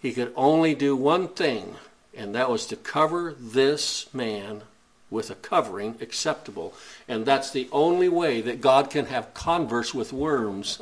he 0.00 0.12
could 0.12 0.32
only 0.34 0.74
do 0.74 0.96
one 0.96 1.28
thing, 1.28 1.76
and 2.14 2.34
that 2.34 2.48
was 2.48 2.66
to 2.68 2.76
cover 2.76 3.34
this 3.38 4.12
man 4.14 4.62
with 5.12 5.30
a 5.30 5.34
covering 5.36 5.94
acceptable. 6.00 6.74
And 7.06 7.26
that's 7.26 7.50
the 7.50 7.68
only 7.70 8.08
way 8.08 8.40
that 8.40 8.62
God 8.62 8.90
can 8.90 9.06
have 9.06 9.34
converse 9.34 9.94
with 9.94 10.12
worms. 10.12 10.80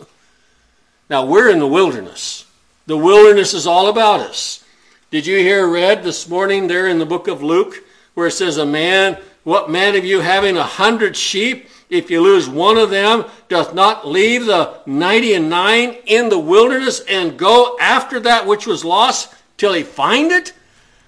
Now, 1.11 1.27
we're 1.27 1.51
in 1.51 1.59
the 1.59 1.67
wilderness. 1.67 2.47
The 2.87 2.97
wilderness 2.97 3.53
is 3.53 3.67
all 3.67 3.89
about 3.89 4.21
us. 4.21 4.65
Did 5.11 5.27
you 5.27 5.39
hear 5.39 5.69
read 5.69 6.05
this 6.05 6.29
morning 6.29 6.69
there 6.69 6.87
in 6.87 7.01
the 7.01 7.07
book 7.07 7.27
of 7.27 7.43
Luke 7.43 7.75
where 8.15 8.29
it 8.29 8.33
says, 8.33 8.57
A 8.57 8.65
man, 8.65 9.19
what 9.43 9.69
man 9.69 9.97
of 9.97 10.05
you 10.05 10.21
having 10.21 10.57
a 10.57 10.63
hundred 10.63 11.17
sheep, 11.17 11.69
if 11.89 12.11
you 12.11 12.21
lose 12.21 12.49
one 12.49 12.79
of 12.79 12.91
them, 12.91 13.25
doth 13.49 13.75
not 13.75 14.07
leave 14.07 14.47
the 14.47 14.79
ninety 14.87 15.35
and 15.35 15.51
nine 15.51 15.97
in 16.07 16.29
the 16.29 16.39
wilderness 16.39 17.01
and 17.09 17.37
go 17.37 17.77
after 17.81 18.21
that 18.21 18.47
which 18.47 18.69
was 18.69 18.85
lost 18.85 19.35
till 19.57 19.73
he 19.73 19.83
find 19.83 20.31
it? 20.31 20.53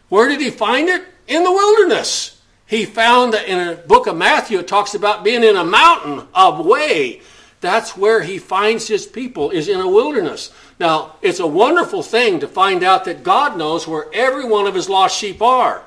Where 0.09 0.29
did 0.29 0.41
he 0.41 0.51
find 0.51 0.89
it? 0.89 1.05
In 1.29 1.45
the 1.45 1.53
wilderness. 1.53 2.32
He 2.73 2.87
found 2.87 3.35
that 3.35 3.45
in 3.47 3.59
a 3.69 3.75
book 3.75 4.07
of 4.07 4.17
Matthew, 4.17 4.59
it 4.59 4.67
talks 4.67 4.95
about 4.95 5.23
being 5.23 5.45
in 5.45 5.57
a 5.57 5.63
mountain 5.63 6.27
of 6.33 6.65
way 6.65 7.21
that's 7.61 7.99
where 7.99 8.23
he 8.23 8.39
finds 8.39 8.89
his 8.89 9.05
people, 9.05 9.51
is 9.51 9.69
in 9.69 9.79
a 9.79 9.87
wilderness. 9.87 10.51
Now, 10.81 11.17
it's 11.21 11.39
a 11.39 11.47
wonderful 11.47 12.03
thing 12.03 12.41
to 12.41 12.49
find 12.49 12.83
out 12.83 13.05
that 13.05 13.23
God 13.23 13.59
knows 13.59 13.87
where 13.87 14.07
every 14.15 14.47
one 14.47 14.67
of 14.67 14.75
his 14.75 14.89
lost 14.89 15.19
sheep 15.19 15.43
are. 15.43 15.83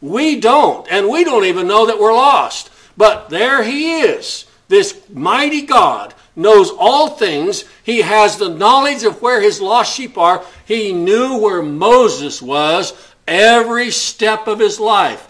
We 0.00 0.40
don't, 0.40 0.90
and 0.90 1.10
we 1.10 1.22
don't 1.22 1.44
even 1.44 1.68
know 1.68 1.84
that 1.84 2.00
we're 2.00 2.14
lost. 2.14 2.70
But 2.96 3.28
there 3.28 3.62
he 3.62 4.00
is. 4.00 4.46
This 4.68 5.02
mighty 5.10 5.60
God 5.60 6.14
knows 6.34 6.70
all 6.70 7.10
things. 7.10 7.66
He 7.84 8.00
has 8.00 8.38
the 8.38 8.48
knowledge 8.48 9.04
of 9.04 9.20
where 9.20 9.42
his 9.42 9.60
lost 9.60 9.94
sheep 9.94 10.16
are. 10.16 10.42
He 10.64 10.94
knew 10.94 11.36
where 11.36 11.62
Moses 11.62 12.40
was 12.40 12.94
every 13.28 13.90
step 13.90 14.46
of 14.46 14.60
his 14.60 14.80
life. 14.80 15.28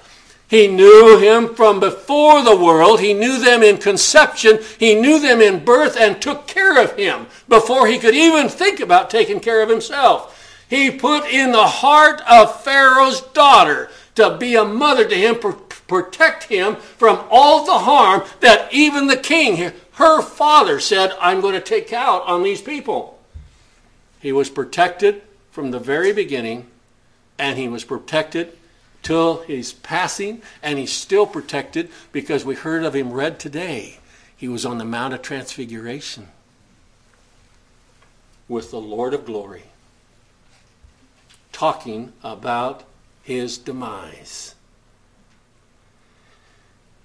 He 0.52 0.68
knew 0.68 1.16
him 1.16 1.54
from 1.54 1.80
before 1.80 2.42
the 2.42 2.54
world. 2.54 3.00
He 3.00 3.14
knew 3.14 3.38
them 3.38 3.62
in 3.62 3.78
conception. 3.78 4.58
He 4.78 4.94
knew 4.94 5.18
them 5.18 5.40
in 5.40 5.64
birth 5.64 5.96
and 5.96 6.20
took 6.20 6.46
care 6.46 6.78
of 6.78 6.94
him 6.94 7.26
before 7.48 7.86
he 7.86 7.98
could 7.98 8.14
even 8.14 8.50
think 8.50 8.78
about 8.78 9.08
taking 9.08 9.40
care 9.40 9.62
of 9.62 9.70
himself. 9.70 10.38
He 10.68 10.90
put 10.90 11.24
in 11.24 11.52
the 11.52 11.66
heart 11.66 12.20
of 12.30 12.62
Pharaoh's 12.62 13.22
daughter 13.22 13.88
to 14.16 14.36
be 14.36 14.54
a 14.54 14.62
mother 14.62 15.08
to 15.08 15.14
him, 15.14 15.36
protect 15.36 16.44
him 16.44 16.76
from 16.76 17.24
all 17.30 17.64
the 17.64 17.78
harm 17.78 18.22
that 18.40 18.70
even 18.74 19.06
the 19.06 19.16
king, 19.16 19.72
her 19.92 20.20
father, 20.20 20.80
said, 20.80 21.16
I'm 21.18 21.40
going 21.40 21.54
to 21.54 21.62
take 21.62 21.94
out 21.94 22.26
on 22.26 22.42
these 22.42 22.60
people. 22.60 23.18
He 24.20 24.32
was 24.32 24.50
protected 24.50 25.22
from 25.50 25.70
the 25.70 25.80
very 25.80 26.12
beginning, 26.12 26.66
and 27.38 27.56
he 27.56 27.68
was 27.68 27.84
protected 27.84 28.58
till 29.02 29.42
his 29.42 29.72
passing, 29.72 30.42
and 30.62 30.78
he's 30.78 30.92
still 30.92 31.26
protected 31.26 31.90
because 32.12 32.44
we 32.44 32.54
heard 32.54 32.84
of 32.84 32.94
him 32.94 33.12
read 33.12 33.38
today. 33.38 33.98
He 34.36 34.48
was 34.48 34.64
on 34.64 34.78
the 34.78 34.84
Mount 34.84 35.14
of 35.14 35.22
Transfiguration 35.22 36.28
with 38.48 38.70
the 38.70 38.80
Lord 38.80 39.14
of 39.14 39.24
glory, 39.24 39.64
talking 41.52 42.12
about 42.22 42.84
his 43.22 43.58
demise. 43.58 44.54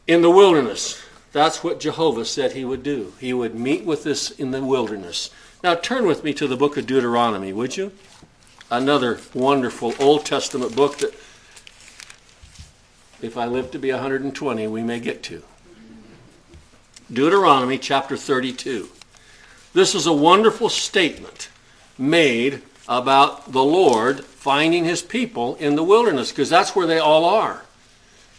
In 0.08 0.22
the 0.22 0.32
wilderness, 0.32 1.02
that's 1.32 1.64
what 1.64 1.80
Jehovah 1.80 2.26
said 2.26 2.54
he 2.54 2.66
would 2.66 2.82
do. 2.82 3.14
He 3.20 3.34
would 3.34 3.54
meet 3.54 3.86
with 3.86 4.08
us 4.08 4.32
in 4.32 4.52
the 4.52 4.64
wilderness. 4.64 5.30
Now 5.64 5.76
turn 5.76 6.06
with 6.06 6.24
me 6.24 6.34
to 6.34 6.48
the 6.48 6.58
book 6.58 6.78
of 6.78 6.88
Deuteronomy, 6.88 7.54
would 7.54 7.78
you? 7.78 7.92
Another 8.72 9.20
wonderful 9.34 9.94
Old 10.00 10.26
Testament 10.26 10.76
book 10.76 10.98
that 11.00 11.14
if 13.22 13.38
I 13.38 13.46
live 13.46 13.72
to 13.72 13.80
be 13.80 13.92
120, 13.92 14.68
we 14.68 14.84
may 14.84 15.00
get 15.00 15.24
to. 15.24 15.44
Deuteronomy 17.12 17.78
chapter 17.78 18.18
32. 18.18 18.90
This 19.74 19.96
is 19.96 20.06
a 20.06 20.14
wonderful 20.14 20.70
statement 20.70 21.50
made 21.98 22.62
about 22.88 23.52
the 23.52 23.64
Lord 23.64 24.24
finding 24.24 24.86
his 24.86 25.02
people 25.02 25.56
in 25.56 25.76
the 25.76 25.84
wilderness, 25.84 26.32
because 26.32 26.50
that's 26.50 26.76
where 26.76 26.88
they 26.88 27.00
all 27.00 27.26
are. 27.26 27.64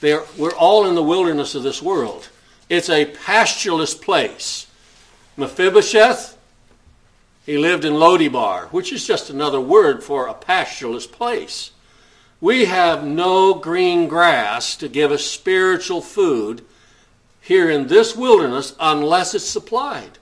They're, 0.00 0.24
we're 0.36 0.54
all 0.54 0.86
in 0.86 0.94
the 0.94 1.02
wilderness 1.02 1.54
of 1.54 1.62
this 1.62 1.82
world. 1.82 2.28
It's 2.68 2.88
a 2.88 3.06
pastureless 3.06 3.94
place. 3.94 4.66
Mephibosheth, 5.36 6.36
he 7.44 7.58
lived 7.58 7.84
in 7.84 7.94
Lodebar, 7.94 8.68
which 8.68 8.92
is 8.92 9.06
just 9.06 9.30
another 9.30 9.60
word 9.60 10.04
for 10.04 10.26
a 10.26 10.34
pastureless 10.34 11.06
place. 11.06 11.72
We 12.40 12.66
have 12.66 13.04
no 13.04 13.54
green 13.54 14.06
grass 14.06 14.76
to 14.76 14.88
give 14.88 15.10
us 15.10 15.24
spiritual 15.24 16.00
food 16.00 16.64
here 17.40 17.68
in 17.68 17.88
this 17.88 18.14
wilderness 18.14 18.76
unless 18.78 19.34
it's 19.34 19.44
supplied. 19.44 20.18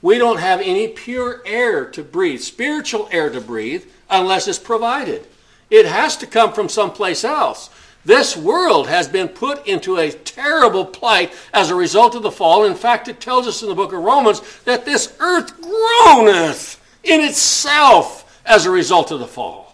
We 0.00 0.16
don't 0.16 0.38
have 0.38 0.60
any 0.60 0.88
pure 0.88 1.42
air 1.44 1.84
to 1.86 2.02
breathe, 2.02 2.40
spiritual 2.40 3.08
air 3.10 3.28
to 3.30 3.40
breathe, 3.40 3.84
unless 4.08 4.48
it's 4.48 4.58
provided. 4.58 5.26
It 5.70 5.84
has 5.84 6.16
to 6.18 6.26
come 6.26 6.54
from 6.54 6.70
someplace 6.70 7.24
else. 7.24 7.68
This 8.04 8.34
world 8.34 8.88
has 8.88 9.06
been 9.06 9.28
put 9.28 9.66
into 9.66 9.98
a 9.98 10.10
terrible 10.10 10.86
plight 10.86 11.34
as 11.52 11.68
a 11.68 11.74
result 11.74 12.14
of 12.14 12.22
the 12.22 12.30
fall. 12.30 12.64
In 12.64 12.76
fact, 12.76 13.08
it 13.08 13.20
tells 13.20 13.46
us 13.46 13.62
in 13.62 13.68
the 13.68 13.74
book 13.74 13.92
of 13.92 13.98
Romans 13.98 14.40
that 14.64 14.86
this 14.86 15.14
earth 15.20 15.60
groaneth 15.60 16.80
in 17.02 17.20
itself 17.20 18.40
as 18.46 18.64
a 18.64 18.70
result 18.70 19.10
of 19.10 19.18
the 19.20 19.26
fall. 19.26 19.67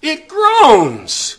It 0.00 0.28
groans. 0.28 1.38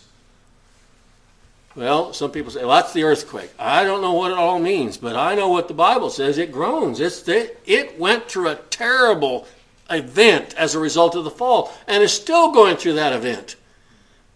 Well, 1.74 2.12
some 2.12 2.30
people 2.32 2.50
say, 2.50 2.60
well, 2.60 2.76
that's 2.76 2.92
the 2.92 3.04
earthquake. 3.04 3.50
I 3.58 3.84
don't 3.84 4.02
know 4.02 4.12
what 4.12 4.32
it 4.32 4.38
all 4.38 4.58
means, 4.58 4.96
but 4.96 5.16
I 5.16 5.34
know 5.34 5.48
what 5.48 5.68
the 5.68 5.74
Bible 5.74 6.10
says. 6.10 6.36
It 6.36 6.52
groans. 6.52 7.00
It's 7.00 7.22
the, 7.22 7.54
it 7.64 7.98
went 7.98 8.28
through 8.28 8.48
a 8.48 8.56
terrible 8.56 9.46
event 9.88 10.54
as 10.54 10.74
a 10.74 10.80
result 10.80 11.14
of 11.14 11.24
the 11.24 11.30
fall 11.30 11.72
and 11.86 12.02
is 12.02 12.12
still 12.12 12.52
going 12.52 12.76
through 12.76 12.94
that 12.94 13.12
event. 13.12 13.56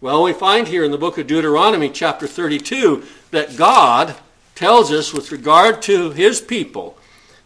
Well, 0.00 0.22
we 0.22 0.32
find 0.32 0.68
here 0.68 0.84
in 0.84 0.90
the 0.90 0.98
book 0.98 1.18
of 1.18 1.26
Deuteronomy, 1.26 1.90
chapter 1.90 2.26
32, 2.26 3.04
that 3.30 3.56
God 3.56 4.14
tells 4.54 4.92
us 4.92 5.12
with 5.12 5.32
regard 5.32 5.82
to 5.82 6.10
his 6.10 6.40
people. 6.40 6.96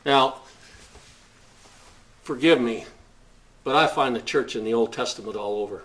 Now, 0.04 0.36
forgive 2.22 2.60
me, 2.60 2.84
but 3.64 3.74
I 3.74 3.86
find 3.86 4.14
the 4.14 4.20
church 4.20 4.54
in 4.54 4.64
the 4.64 4.74
Old 4.74 4.92
Testament 4.92 5.36
all 5.36 5.62
over. 5.62 5.82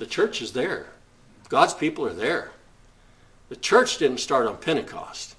The 0.00 0.06
church 0.06 0.40
is 0.40 0.54
there. 0.54 0.86
God's 1.50 1.74
people 1.74 2.06
are 2.06 2.14
there. 2.14 2.52
The 3.50 3.56
church 3.56 3.98
didn't 3.98 4.20
start 4.20 4.46
on 4.46 4.56
Pentecost. 4.56 5.36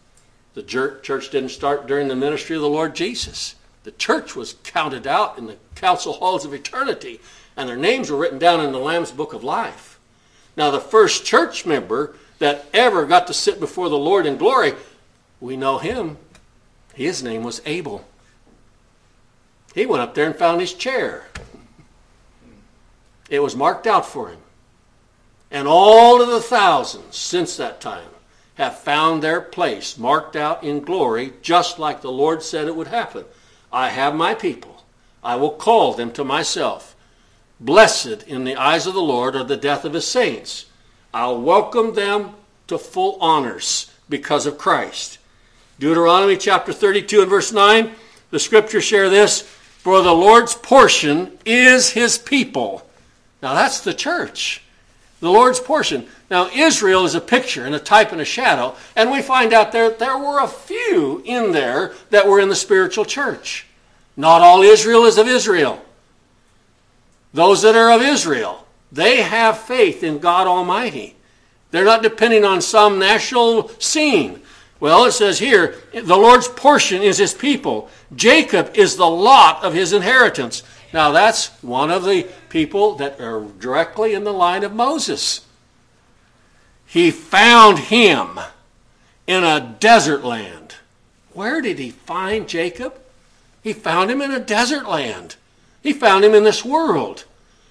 The 0.53 0.61
church 0.61 1.31
didn't 1.31 1.49
start 1.49 1.87
during 1.87 2.07
the 2.07 2.15
ministry 2.15 2.55
of 2.55 2.61
the 2.61 2.69
Lord 2.69 2.93
Jesus. 2.93 3.55
The 3.85 3.91
church 3.91 4.35
was 4.35 4.57
counted 4.63 5.07
out 5.07 5.39
in 5.39 5.47
the 5.47 5.57
council 5.73 6.13
halls 6.13 6.45
of 6.45 6.53
eternity, 6.53 7.19
and 7.57 7.67
their 7.67 7.75
names 7.75 8.11
were 8.11 8.17
written 8.19 8.37
down 8.37 8.63
in 8.63 8.71
the 8.71 8.77
Lamb's 8.77 9.11
book 9.11 9.33
of 9.33 9.43
life. 9.43 9.99
Now, 10.55 10.69
the 10.69 10.79
first 10.79 11.25
church 11.25 11.65
member 11.65 12.15
that 12.37 12.65
ever 12.71 13.07
got 13.07 13.25
to 13.27 13.33
sit 13.33 13.59
before 13.59 13.89
the 13.89 13.97
Lord 13.97 14.27
in 14.27 14.37
glory, 14.37 14.73
we 15.39 15.57
know 15.57 15.79
him. 15.79 16.17
His 16.93 17.23
name 17.23 17.41
was 17.41 17.63
Abel. 17.65 18.05
He 19.73 19.87
went 19.87 20.03
up 20.03 20.13
there 20.13 20.27
and 20.27 20.35
found 20.35 20.61
his 20.61 20.75
chair. 20.75 21.29
It 23.27 23.41
was 23.41 23.55
marked 23.55 23.87
out 23.87 24.05
for 24.05 24.29
him. 24.29 24.37
And 25.51 25.67
all 25.67 26.21
of 26.21 26.29
the 26.29 26.41
thousands 26.41 27.17
since 27.17 27.57
that 27.57 27.81
time 27.81 28.07
have 28.55 28.79
found 28.79 29.21
their 29.21 29.41
place 29.41 29.97
marked 29.97 30.35
out 30.35 30.63
in 30.63 30.79
glory, 30.79 31.33
just 31.41 31.77
like 31.77 32.01
the 32.01 32.11
Lord 32.11 32.41
said 32.41 32.67
it 32.67 32.75
would 32.75 32.87
happen. 32.87 33.25
I 33.71 33.89
have 33.89 34.15
my 34.15 34.33
people. 34.33 34.83
I 35.23 35.35
will 35.35 35.51
call 35.51 35.93
them 35.93 36.11
to 36.13 36.23
myself. 36.23 36.95
Blessed 37.59 38.23
in 38.23 38.45
the 38.45 38.55
eyes 38.55 38.87
of 38.87 38.93
the 38.93 39.01
Lord 39.01 39.35
are 39.35 39.43
the 39.43 39.57
death 39.57 39.83
of 39.83 39.93
his 39.93 40.07
saints. 40.07 40.67
I'll 41.13 41.39
welcome 41.39 41.93
them 41.93 42.31
to 42.67 42.77
full 42.77 43.17
honors 43.19 43.91
because 44.09 44.45
of 44.45 44.57
Christ. 44.57 45.17
Deuteronomy 45.79 46.37
chapter 46.37 46.71
32 46.71 47.21
and 47.21 47.29
verse 47.29 47.51
9, 47.51 47.91
the 48.29 48.39
scriptures 48.39 48.83
share 48.83 49.09
this 49.09 49.41
For 49.41 50.01
the 50.01 50.13
Lord's 50.13 50.55
portion 50.55 51.37
is 51.45 51.89
his 51.89 52.17
people. 52.17 52.87
Now 53.41 53.53
that's 53.53 53.81
the 53.81 53.93
church 53.93 54.63
the 55.21 55.31
Lord's 55.31 55.59
portion. 55.59 56.07
Now, 56.29 56.49
Israel 56.49 57.05
is 57.05 57.15
a 57.15 57.21
picture 57.21 57.65
and 57.65 57.73
a 57.73 57.79
type 57.79 58.11
and 58.11 58.19
a 58.19 58.25
shadow, 58.25 58.75
and 58.95 59.09
we 59.09 59.21
find 59.21 59.53
out 59.53 59.71
there 59.71 59.91
there 59.91 60.17
were 60.17 60.41
a 60.41 60.47
few 60.47 61.21
in 61.25 61.53
there 61.53 61.93
that 62.09 62.27
were 62.27 62.39
in 62.39 62.49
the 62.49 62.55
spiritual 62.55 63.05
church. 63.05 63.67
Not 64.17 64.41
all 64.41 64.61
Israel 64.61 65.05
is 65.05 65.17
of 65.17 65.27
Israel. 65.27 65.83
Those 67.33 67.61
that 67.61 67.75
are 67.75 67.91
of 67.91 68.01
Israel, 68.01 68.67
they 68.91 69.21
have 69.21 69.57
faith 69.57 70.03
in 70.03 70.19
God 70.19 70.47
Almighty. 70.47 71.15
They're 71.69 71.85
not 71.85 72.03
depending 72.03 72.43
on 72.43 72.61
some 72.61 72.99
national 72.99 73.69
scene. 73.79 74.41
Well, 74.81 75.05
it 75.05 75.11
says 75.11 75.37
here, 75.37 75.75
the 75.93 76.17
Lord's 76.17 76.47
portion 76.47 77.03
is 77.03 77.19
his 77.19 77.33
people. 77.33 77.89
Jacob 78.15 78.71
is 78.73 78.95
the 78.95 79.07
lot 79.07 79.63
of 79.63 79.73
his 79.73 79.93
inheritance. 79.93 80.63
Now, 80.93 81.11
that's 81.11 81.47
one 81.61 81.89
of 81.89 82.03
the 82.03 82.27
people 82.49 82.95
that 82.95 83.19
are 83.21 83.45
directly 83.59 84.13
in 84.13 84.23
the 84.23 84.33
line 84.33 84.63
of 84.63 84.73
Moses. 84.73 85.45
He 86.85 87.11
found 87.11 87.79
him 87.79 88.39
in 89.25 89.43
a 89.43 89.75
desert 89.79 90.23
land. 90.25 90.75
Where 91.33 91.61
did 91.61 91.79
he 91.79 91.91
find 91.91 92.47
Jacob? 92.47 92.99
He 93.63 93.71
found 93.73 94.11
him 94.11 94.21
in 94.21 94.31
a 94.31 94.39
desert 94.39 94.87
land. 94.87 95.37
He 95.81 95.93
found 95.93 96.25
him 96.25 96.33
in 96.33 96.43
this 96.43 96.65
world. 96.65 97.23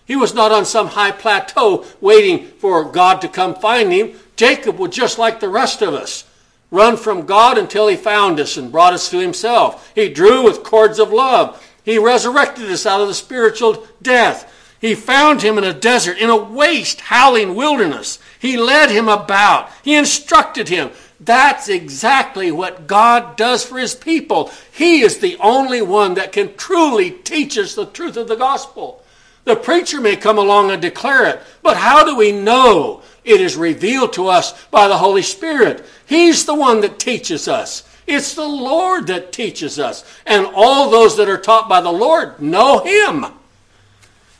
He 0.06 0.16
was 0.16 0.34
not 0.34 0.52
on 0.52 0.64
some 0.64 0.88
high 0.88 1.12
plateau 1.12 1.84
waiting 2.00 2.46
for 2.46 2.84
God 2.84 3.20
to 3.20 3.28
come 3.28 3.54
find 3.54 3.92
him. 3.92 4.14
Jacob 4.36 4.78
was 4.78 4.90
just 4.90 5.18
like 5.18 5.40
the 5.40 5.48
rest 5.48 5.82
of 5.82 5.92
us 5.92 6.24
run 6.70 6.96
from 6.96 7.26
God 7.26 7.58
until 7.58 7.88
he 7.88 7.96
found 7.96 8.38
us 8.38 8.56
and 8.56 8.72
brought 8.72 8.92
us 8.92 9.10
to 9.10 9.18
himself. 9.18 9.92
He 9.94 10.08
drew 10.08 10.44
with 10.44 10.62
cords 10.62 10.98
of 10.98 11.12
love. 11.12 11.64
He 11.84 11.98
resurrected 11.98 12.70
us 12.70 12.86
out 12.86 13.00
of 13.00 13.08
the 13.08 13.14
spiritual 13.14 13.86
death. 14.02 14.52
He 14.80 14.94
found 14.94 15.42
him 15.42 15.58
in 15.58 15.64
a 15.64 15.74
desert, 15.74 16.18
in 16.18 16.30
a 16.30 16.36
waste, 16.36 17.02
howling 17.02 17.54
wilderness. 17.54 18.18
He 18.38 18.56
led 18.56 18.90
him 18.90 19.08
about. 19.08 19.70
He 19.82 19.94
instructed 19.94 20.68
him. 20.68 20.90
That's 21.20 21.68
exactly 21.68 22.50
what 22.50 22.86
God 22.86 23.36
does 23.36 23.62
for 23.62 23.78
his 23.78 23.94
people. 23.94 24.50
He 24.72 25.02
is 25.02 25.18
the 25.18 25.36
only 25.36 25.82
one 25.82 26.14
that 26.14 26.32
can 26.32 26.56
truly 26.56 27.10
teach 27.10 27.58
us 27.58 27.74
the 27.74 27.84
truth 27.84 28.16
of 28.16 28.28
the 28.28 28.36
gospel. 28.36 29.02
The 29.44 29.56
preacher 29.56 30.00
may 30.00 30.16
come 30.16 30.38
along 30.38 30.70
and 30.70 30.80
declare 30.80 31.26
it, 31.26 31.40
but 31.62 31.76
how 31.76 32.04
do 32.04 32.16
we 32.16 32.32
know 32.32 33.02
it 33.24 33.40
is 33.40 33.56
revealed 33.56 34.14
to 34.14 34.28
us 34.28 34.54
by 34.66 34.88
the 34.88 34.96
Holy 34.98 35.22
Spirit? 35.22 35.84
He's 36.06 36.46
the 36.46 36.54
one 36.54 36.80
that 36.80 36.98
teaches 36.98 37.48
us. 37.48 37.82
It's 38.10 38.34
the 38.34 38.46
Lord 38.46 39.06
that 39.06 39.32
teaches 39.32 39.78
us. 39.78 40.04
And 40.26 40.46
all 40.54 40.90
those 40.90 41.16
that 41.16 41.28
are 41.28 41.38
taught 41.38 41.68
by 41.68 41.80
the 41.80 41.92
Lord 41.92 42.40
know 42.40 42.80
Him. 42.80 43.26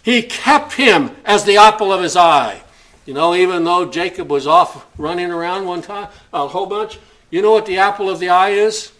He 0.02 0.22
kept 0.22 0.72
him 0.72 1.14
as 1.24 1.44
the 1.44 1.58
apple 1.58 1.92
of 1.92 2.02
his 2.02 2.16
eye. 2.16 2.62
You 3.06 3.14
know, 3.14 3.34
even 3.34 3.64
though 3.64 3.90
Jacob 3.90 4.30
was 4.30 4.46
off 4.46 4.86
running 4.98 5.30
around 5.30 5.66
one 5.66 5.82
time, 5.82 6.08
a 6.32 6.48
whole 6.48 6.66
bunch, 6.66 6.98
you 7.30 7.42
know 7.42 7.52
what 7.52 7.66
the 7.66 7.78
apple 7.78 8.08
of 8.08 8.18
the 8.18 8.28
eye 8.28 8.50
is? 8.50 8.92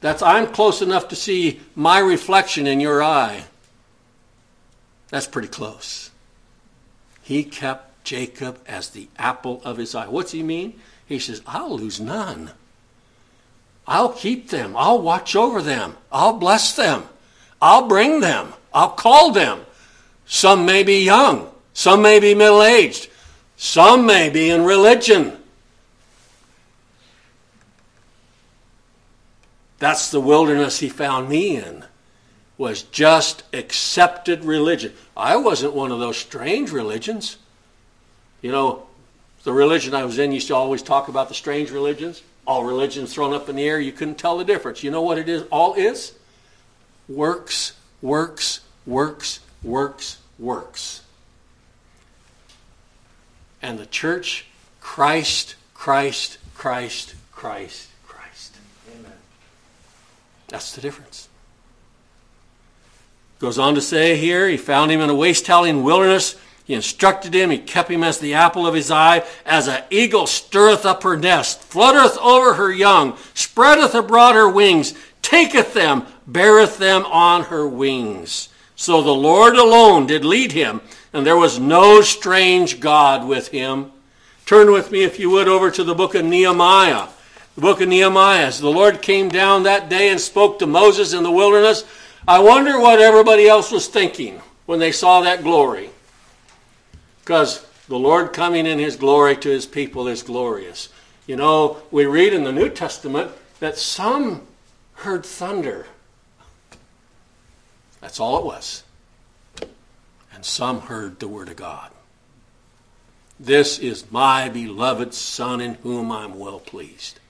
That's 0.00 0.22
I'm 0.22 0.52
close 0.52 0.82
enough 0.82 1.08
to 1.08 1.16
see 1.16 1.60
my 1.74 2.00
reflection 2.00 2.66
in 2.66 2.80
your 2.80 3.02
eye. 3.02 3.44
That's 5.08 5.26
pretty 5.26 5.48
close. 5.48 6.10
He 7.22 7.44
kept 7.44 8.04
Jacob 8.04 8.58
as 8.66 8.90
the 8.90 9.08
apple 9.16 9.62
of 9.64 9.76
his 9.76 9.94
eye. 9.94 10.08
What's 10.08 10.32
he 10.32 10.42
mean? 10.42 10.80
He 11.06 11.18
says, 11.18 11.40
I'll 11.46 11.76
lose 11.76 12.00
none. 12.00 12.50
I'll 13.86 14.12
keep 14.12 14.50
them. 14.50 14.76
I'll 14.76 15.00
watch 15.00 15.34
over 15.34 15.60
them. 15.60 15.96
I'll 16.10 16.34
bless 16.34 16.74
them. 16.74 17.04
I'll 17.60 17.88
bring 17.88 18.20
them. 18.20 18.52
I'll 18.72 18.90
call 18.90 19.32
them. 19.32 19.60
Some 20.26 20.64
may 20.64 20.82
be 20.82 21.04
young. 21.04 21.50
Some 21.74 22.02
may 22.02 22.20
be 22.20 22.34
middle 22.34 22.62
aged. 22.62 23.08
Some 23.56 24.06
may 24.06 24.30
be 24.30 24.50
in 24.50 24.64
religion. 24.64 25.38
That's 29.78 30.10
the 30.10 30.20
wilderness 30.20 30.78
he 30.78 30.88
found 30.88 31.28
me 31.28 31.56
in. 31.56 31.84
Was 32.56 32.82
just 32.82 33.42
accepted 33.52 34.44
religion. 34.44 34.92
I 35.16 35.36
wasn't 35.36 35.74
one 35.74 35.90
of 35.90 35.98
those 35.98 36.16
strange 36.16 36.70
religions. 36.70 37.36
You 38.42 38.52
know, 38.52 38.86
the 39.42 39.52
religion 39.52 39.94
I 39.94 40.04
was 40.04 40.18
in 40.18 40.30
used 40.30 40.48
to 40.48 40.54
always 40.54 40.82
talk 40.82 41.08
about 41.08 41.28
the 41.28 41.34
strange 41.34 41.70
religions 41.70 42.22
all 42.46 42.64
religions 42.64 43.14
thrown 43.14 43.32
up 43.32 43.48
in 43.48 43.56
the 43.56 43.64
air, 43.64 43.78
you 43.78 43.92
couldn't 43.92 44.18
tell 44.18 44.38
the 44.38 44.44
difference. 44.44 44.82
You 44.82 44.90
know 44.90 45.02
what 45.02 45.18
it 45.18 45.28
is? 45.28 45.44
All 45.50 45.74
is 45.74 46.14
works, 47.08 47.72
works, 48.00 48.60
works, 48.86 49.40
works, 49.62 50.18
works. 50.38 51.02
And 53.60 53.78
the 53.78 53.86
church, 53.86 54.46
Christ, 54.80 55.54
Christ, 55.74 56.38
Christ, 56.54 57.14
Christ, 57.30 57.88
Christ. 58.06 58.56
Amen. 58.92 59.12
That's 60.48 60.74
the 60.74 60.80
difference. 60.80 61.28
Goes 63.38 63.58
on 63.58 63.74
to 63.74 63.80
say 63.80 64.16
here, 64.16 64.48
he 64.48 64.56
found 64.56 64.90
him 64.90 65.00
in 65.00 65.10
a 65.10 65.14
waste 65.14 65.46
howling 65.46 65.82
wilderness 65.82 66.36
he 66.64 66.74
instructed 66.74 67.34
him, 67.34 67.50
he 67.50 67.58
kept 67.58 67.90
him 67.90 68.04
as 68.04 68.18
the 68.18 68.34
apple 68.34 68.66
of 68.66 68.74
his 68.74 68.90
eye, 68.90 69.24
as 69.44 69.66
an 69.66 69.82
eagle 69.90 70.26
stirreth 70.26 70.86
up 70.86 71.02
her 71.02 71.16
nest, 71.16 71.60
fluttereth 71.60 72.16
over 72.18 72.54
her 72.54 72.70
young, 72.70 73.16
spreadeth 73.34 73.94
abroad 73.94 74.34
her 74.34 74.48
wings, 74.48 74.94
taketh 75.22 75.74
them, 75.74 76.06
beareth 76.26 76.78
them 76.78 77.04
on 77.06 77.44
her 77.44 77.66
wings. 77.66 78.48
So 78.76 79.02
the 79.02 79.14
Lord 79.14 79.56
alone 79.56 80.06
did 80.06 80.24
lead 80.24 80.52
him, 80.52 80.80
and 81.12 81.26
there 81.26 81.36
was 81.36 81.58
no 81.58 82.00
strange 82.00 82.80
God 82.80 83.26
with 83.26 83.48
him. 83.48 83.92
Turn 84.46 84.72
with 84.72 84.90
me, 84.90 85.02
if 85.04 85.18
you 85.18 85.30
would, 85.30 85.48
over 85.48 85.70
to 85.70 85.84
the 85.84 85.94
book 85.94 86.14
of 86.14 86.24
Nehemiah. 86.24 87.08
The 87.54 87.60
book 87.60 87.80
of 87.80 87.88
Nehemiah. 87.88 88.46
As 88.46 88.60
the 88.60 88.70
Lord 88.70 89.02
came 89.02 89.28
down 89.28 89.62
that 89.62 89.88
day 89.88 90.10
and 90.10 90.20
spoke 90.20 90.58
to 90.58 90.66
Moses 90.66 91.12
in 91.12 91.22
the 91.22 91.30
wilderness, 91.30 91.84
I 92.26 92.40
wonder 92.40 92.80
what 92.80 93.00
everybody 93.00 93.48
else 93.48 93.70
was 93.70 93.86
thinking 93.86 94.40
when 94.66 94.80
they 94.80 94.90
saw 94.90 95.20
that 95.20 95.42
glory. 95.42 95.90
Because 97.22 97.66
the 97.88 97.98
Lord 97.98 98.32
coming 98.32 98.66
in 98.66 98.78
his 98.78 98.96
glory 98.96 99.36
to 99.36 99.48
his 99.48 99.66
people 99.66 100.08
is 100.08 100.22
glorious. 100.22 100.88
You 101.26 101.36
know, 101.36 101.78
we 101.90 102.04
read 102.04 102.32
in 102.32 102.44
the 102.44 102.52
New 102.52 102.68
Testament 102.68 103.30
that 103.60 103.78
some 103.78 104.46
heard 104.94 105.24
thunder. 105.24 105.86
That's 108.00 108.18
all 108.18 108.38
it 108.38 108.44
was. 108.44 108.82
And 110.34 110.44
some 110.44 110.82
heard 110.82 111.20
the 111.20 111.28
word 111.28 111.48
of 111.48 111.56
God. 111.56 111.90
This 113.38 113.78
is 113.78 114.10
my 114.10 114.48
beloved 114.48 115.14
Son 115.14 115.60
in 115.60 115.74
whom 115.74 116.10
I'm 116.10 116.38
well 116.38 116.60
pleased. 116.60 117.20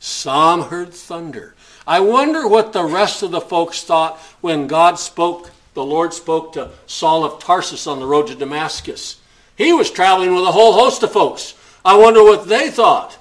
Some 0.00 0.62
heard 0.62 0.92
thunder. 0.92 1.54
I 1.86 2.00
wonder 2.00 2.46
what 2.46 2.72
the 2.72 2.84
rest 2.84 3.22
of 3.22 3.30
the 3.30 3.40
folks 3.40 3.82
thought 3.82 4.18
when 4.40 4.66
God 4.66 4.98
spoke, 4.98 5.50
the 5.74 5.84
Lord 5.84 6.12
spoke 6.12 6.52
to 6.54 6.70
Saul 6.86 7.24
of 7.24 7.38
Tarsus 7.42 7.86
on 7.86 8.00
the 8.00 8.06
road 8.06 8.26
to 8.28 8.34
Damascus. 8.34 9.20
He 9.56 9.72
was 9.72 9.90
traveling 9.90 10.34
with 10.34 10.44
a 10.44 10.52
whole 10.52 10.74
host 10.74 11.02
of 11.02 11.12
folks. 11.12 11.54
I 11.84 11.96
wonder 11.96 12.22
what 12.22 12.48
they 12.48 12.70
thought. 12.70 13.18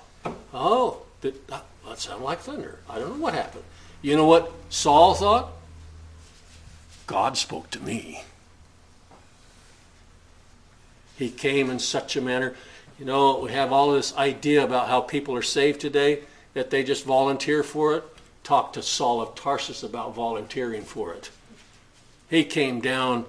Oh, 0.54 1.02
that, 1.22 1.48
that 1.48 1.66
sounded 1.98 2.24
like 2.24 2.40
thunder. 2.40 2.80
I 2.90 3.00
don't 3.00 3.18
know 3.18 3.24
what 3.24 3.34
happened. 3.34 3.64
You 4.02 4.16
know 4.16 4.26
what 4.26 4.52
Saul 4.70 5.14
thought? 5.16 5.52
God 7.08 7.38
spoke 7.38 7.70
to 7.72 7.80
me. 7.80 8.24
He 11.18 11.30
came 11.30 11.70
in 11.70 11.80
such 11.80 12.16
a 12.16 12.22
manner. 12.22 12.56
You 13.00 13.06
know, 13.06 13.40
we 13.40 13.52
have 13.52 13.72
all 13.72 13.92
this 13.92 14.16
idea 14.16 14.64
about 14.64 14.90
how 14.90 15.02
people 15.02 15.36
are 15.36 15.42
saved 15.42 15.80
today, 15.80 16.20
that 16.54 16.70
they 16.70 16.84
just 16.84 17.06
volunteer 17.06 17.64
for 17.64 17.96
it. 17.96 18.04
Talk 18.44 18.74
to 18.74 18.84
Saul 18.84 19.22
of 19.22 19.36
Tarsus 19.36 19.84
about 19.84 20.14
volunteering 20.14 20.84
for 20.84 21.14
it. 21.14 21.30
He 22.30 22.44
came 22.44 22.82
down. 22.82 23.26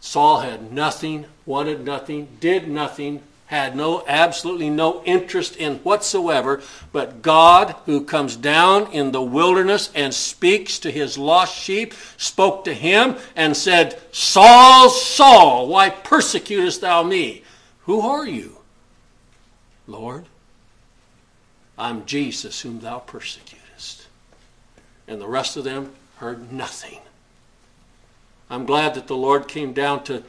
Saul 0.00 0.40
had 0.40 0.72
nothing, 0.72 1.26
wanted 1.44 1.84
nothing, 1.84 2.28
did 2.40 2.68
nothing, 2.68 3.22
had 3.50 3.74
no 3.74 4.04
absolutely 4.06 4.70
no 4.70 5.02
interest 5.04 5.56
in 5.56 5.74
whatsoever 5.78 6.62
but 6.92 7.20
god 7.20 7.74
who 7.84 8.04
comes 8.04 8.36
down 8.36 8.86
in 8.92 9.10
the 9.10 9.20
wilderness 9.20 9.90
and 9.92 10.14
speaks 10.14 10.78
to 10.78 10.88
his 10.88 11.18
lost 11.18 11.52
sheep 11.58 11.92
spoke 12.16 12.64
to 12.64 12.72
him 12.72 13.16
and 13.34 13.56
said 13.56 14.00
saul 14.12 14.88
saul 14.88 15.66
why 15.66 15.90
persecutest 15.90 16.80
thou 16.80 17.02
me? 17.02 17.42
Who 17.86 18.02
are 18.02 18.24
you 18.24 18.58
lord? 19.88 20.26
I'm 21.76 22.06
jesus 22.06 22.60
whom 22.60 22.78
thou 22.78 23.00
persecutest. 23.00 24.06
And 25.08 25.20
the 25.20 25.26
rest 25.26 25.56
of 25.56 25.64
them 25.64 25.90
heard 26.18 26.52
nothing 26.52 27.00
i'm 28.50 28.66
glad 28.66 28.94
that 28.94 29.06
the 29.06 29.16
lord 29.16 29.48
came 29.48 29.72
down 29.72 30.02
to 30.04 30.22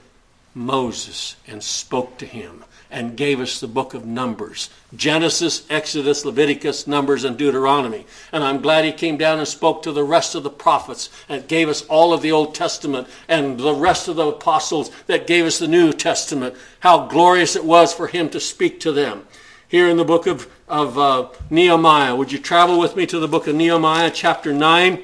moses 0.56 1.36
and 1.48 1.62
spoke 1.62 2.18
to 2.18 2.26
him 2.26 2.64
and 2.92 3.16
gave 3.16 3.40
us 3.40 3.60
the 3.60 3.68
book 3.68 3.94
of 3.94 4.06
Numbers 4.06 4.70
Genesis, 4.94 5.66
Exodus, 5.70 6.26
Leviticus, 6.26 6.86
Numbers, 6.86 7.24
and 7.24 7.38
Deuteronomy. 7.38 8.06
And 8.34 8.44
I'm 8.44 8.62
glad 8.62 8.84
he 8.84 8.92
came 8.92 9.18
down 9.18 9.40
and 9.40 9.48
spoke 9.48 9.84
to 9.84 9.94
the 9.94 10.04
rest 10.04 10.36
of 10.36 10.44
the 10.44 10.50
prophets 10.50 11.10
and 11.30 11.48
gave 11.48 11.70
us 11.70 11.84
all 11.84 12.14
of 12.14 12.22
the 12.22 12.34
Old 12.34 12.54
Testament 12.54 13.08
and 13.30 13.58
the 13.58 13.74
rest 13.74 14.10
of 14.10 14.18
the 14.18 14.28
apostles 14.28 14.92
that 15.08 15.28
gave 15.28 15.46
us 15.46 15.60
the 15.60 15.68
New 15.70 15.94
Testament. 15.94 16.56
How 16.82 17.08
glorious 17.08 17.56
it 17.56 17.64
was 17.64 17.94
for 17.94 18.08
him 18.08 18.30
to 18.30 18.40
speak 18.42 18.82
to 18.82 18.92
them. 18.92 19.26
Here 19.70 19.88
in 19.88 19.96
the 19.96 20.04
book 20.04 20.28
of, 20.28 20.52
of 20.68 21.00
uh, 21.00 21.30
Nehemiah, 21.50 22.14
would 22.14 22.34
you 22.34 22.40
travel 22.40 22.78
with 22.78 22.98
me 22.98 23.06
to 23.06 23.20
the 23.20 23.28
book 23.30 23.48
of 23.48 23.56
Nehemiah, 23.56 24.12
chapter 24.12 24.52
9? 24.52 25.02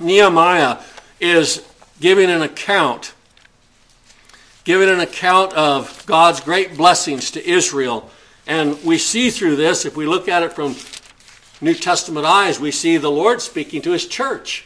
Nehemiah 0.00 0.78
is 1.20 1.62
giving 2.00 2.30
an 2.30 2.42
account 2.42 3.14
giving 4.66 4.88
an 4.88 4.98
account 4.98 5.52
of 5.52 6.04
God's 6.06 6.40
great 6.40 6.76
blessings 6.76 7.30
to 7.30 7.48
Israel. 7.48 8.10
And 8.48 8.82
we 8.82 8.98
see 8.98 9.30
through 9.30 9.54
this, 9.54 9.84
if 9.84 9.96
we 9.96 10.06
look 10.06 10.28
at 10.28 10.42
it 10.42 10.52
from 10.52 10.74
New 11.60 11.72
Testament 11.72 12.26
eyes, 12.26 12.58
we 12.58 12.72
see 12.72 12.96
the 12.96 13.10
Lord 13.10 13.40
speaking 13.40 13.80
to 13.82 13.92
his 13.92 14.08
church. 14.08 14.64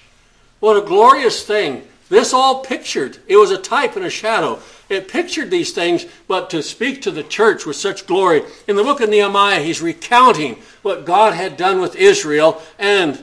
What 0.58 0.82
a 0.82 0.86
glorious 0.86 1.44
thing. 1.44 1.86
This 2.08 2.32
all 2.32 2.64
pictured. 2.64 3.18
It 3.28 3.36
was 3.36 3.50
a 3.50 3.58
type 3.58 3.94
and 3.94 4.06
a 4.06 4.10
shadow. 4.10 4.60
It 4.88 5.06
pictured 5.06 5.50
these 5.50 5.72
things, 5.72 6.06
but 6.26 6.48
to 6.48 6.62
speak 6.62 7.02
to 7.02 7.10
the 7.10 7.22
church 7.22 7.66
with 7.66 7.76
such 7.76 8.06
glory. 8.06 8.42
In 8.66 8.76
the 8.76 8.82
book 8.82 9.02
of 9.02 9.10
Nehemiah, 9.10 9.60
he's 9.60 9.82
recounting 9.82 10.56
what 10.80 11.04
God 11.04 11.34
had 11.34 11.58
done 11.58 11.78
with 11.78 11.94
Israel, 11.94 12.60
and 12.78 13.22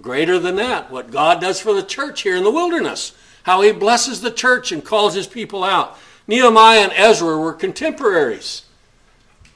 greater 0.00 0.38
than 0.38 0.56
that, 0.56 0.90
what 0.90 1.10
God 1.10 1.40
does 1.40 1.60
for 1.60 1.74
the 1.74 1.82
church 1.82 2.22
here 2.22 2.36
in 2.36 2.44
the 2.44 2.50
wilderness 2.50 3.12
how 3.42 3.62
he 3.62 3.72
blesses 3.72 4.20
the 4.20 4.30
church 4.30 4.72
and 4.72 4.84
calls 4.84 5.14
his 5.14 5.26
people 5.26 5.64
out. 5.64 5.98
Nehemiah 6.26 6.80
and 6.80 6.92
Ezra 6.92 7.38
were 7.38 7.52
contemporaries. 7.52 8.64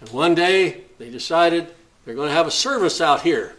And 0.01 0.11
one 0.11 0.35
day 0.35 0.83
they 0.99 1.11
decided 1.11 1.69
they're 2.05 2.15
going 2.15 2.29
to 2.29 2.35
have 2.35 2.47
a 2.47 2.53
service 2.53 3.01
out 3.01 3.23
here 3.23 3.55